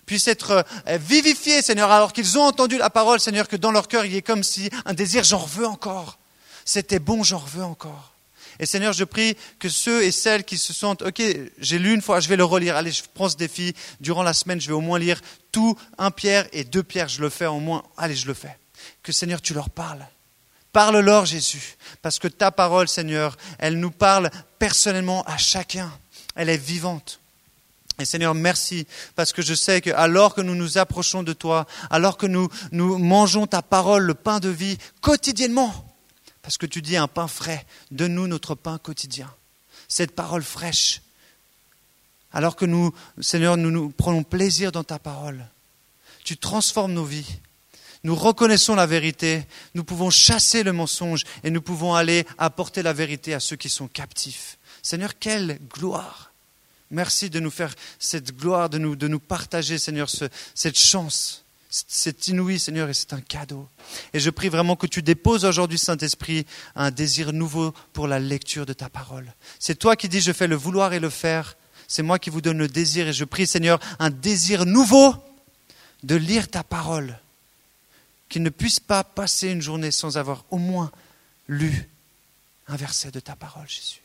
[0.08, 3.86] puissent être euh, vivifiés, Seigneur, alors qu'ils ont entendu la parole, Seigneur, que dans leur
[3.86, 6.18] cœur, il y ait comme si un désir, j'en veux encore.
[6.64, 8.12] C'était bon, j'en veux encore.
[8.58, 11.22] Et Seigneur, je prie que ceux et celles qui se sentent, ok,
[11.58, 14.32] j'ai lu une fois, je vais le relire, allez, je prends ce défi, durant la
[14.32, 15.20] semaine, je vais au moins lire
[15.52, 18.58] tout, un Pierre et deux Pierre, je le fais au moins, allez, je le fais.
[19.02, 20.04] Que Seigneur, tu leur parles.
[20.72, 25.92] Parle-leur, Jésus, parce que ta parole, Seigneur, elle nous parle personnellement à chacun.
[26.34, 27.20] Elle est vivante.
[28.00, 28.86] Et Seigneur, merci,
[29.16, 32.48] parce que je sais que alors que nous nous approchons de toi, alors que nous,
[32.70, 35.74] nous mangeons ta parole, le pain de vie, quotidiennement,
[36.42, 39.28] parce que tu dis un pain frais, donne-nous notre pain quotidien,
[39.88, 41.02] cette parole fraîche,
[42.32, 45.44] alors que nous, Seigneur, nous nous prenons plaisir dans ta parole,
[46.22, 47.40] tu transformes nos vies.
[48.04, 49.44] Nous reconnaissons la vérité,
[49.74, 53.68] nous pouvons chasser le mensonge et nous pouvons aller apporter la vérité à ceux qui
[53.68, 54.56] sont captifs.
[54.82, 56.27] Seigneur, quelle gloire
[56.90, 60.24] Merci de nous faire cette gloire, de nous, partager, Seigneur, ce,
[60.54, 61.44] cette chance.
[61.70, 63.68] C'est inouï, Seigneur, et c'est un cadeau.
[64.14, 68.64] Et je prie vraiment que tu déposes aujourd'hui, Saint-Esprit, un désir nouveau pour la lecture
[68.64, 69.34] de ta parole.
[69.58, 71.56] C'est toi qui dis, je fais le vouloir et le faire.
[71.86, 75.14] C'est moi qui vous donne le désir, et je prie, Seigneur, un désir nouveau
[76.04, 77.18] de lire ta parole.
[78.30, 80.90] Qu'il ne puisse pas passer une journée sans avoir au moins
[81.48, 81.88] lu
[82.66, 84.00] un verset de ta parole, Jésus.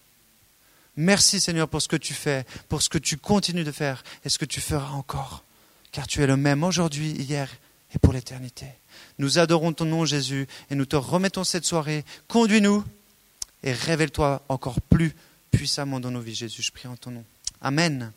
[0.96, 4.30] Merci Seigneur pour ce que tu fais, pour ce que tu continues de faire et
[4.30, 5.44] ce que tu feras encore.
[5.92, 7.50] Car tu es le même aujourd'hui, hier
[7.94, 8.66] et pour l'éternité.
[9.20, 12.04] Nous adorons ton nom Jésus et nous te remettons cette soirée.
[12.28, 12.84] Conduis-nous
[13.64, 15.14] et révèle-toi encore plus
[15.52, 16.62] puissamment dans nos vies Jésus.
[16.62, 17.24] Je prie en ton nom.
[17.62, 18.12] Amen.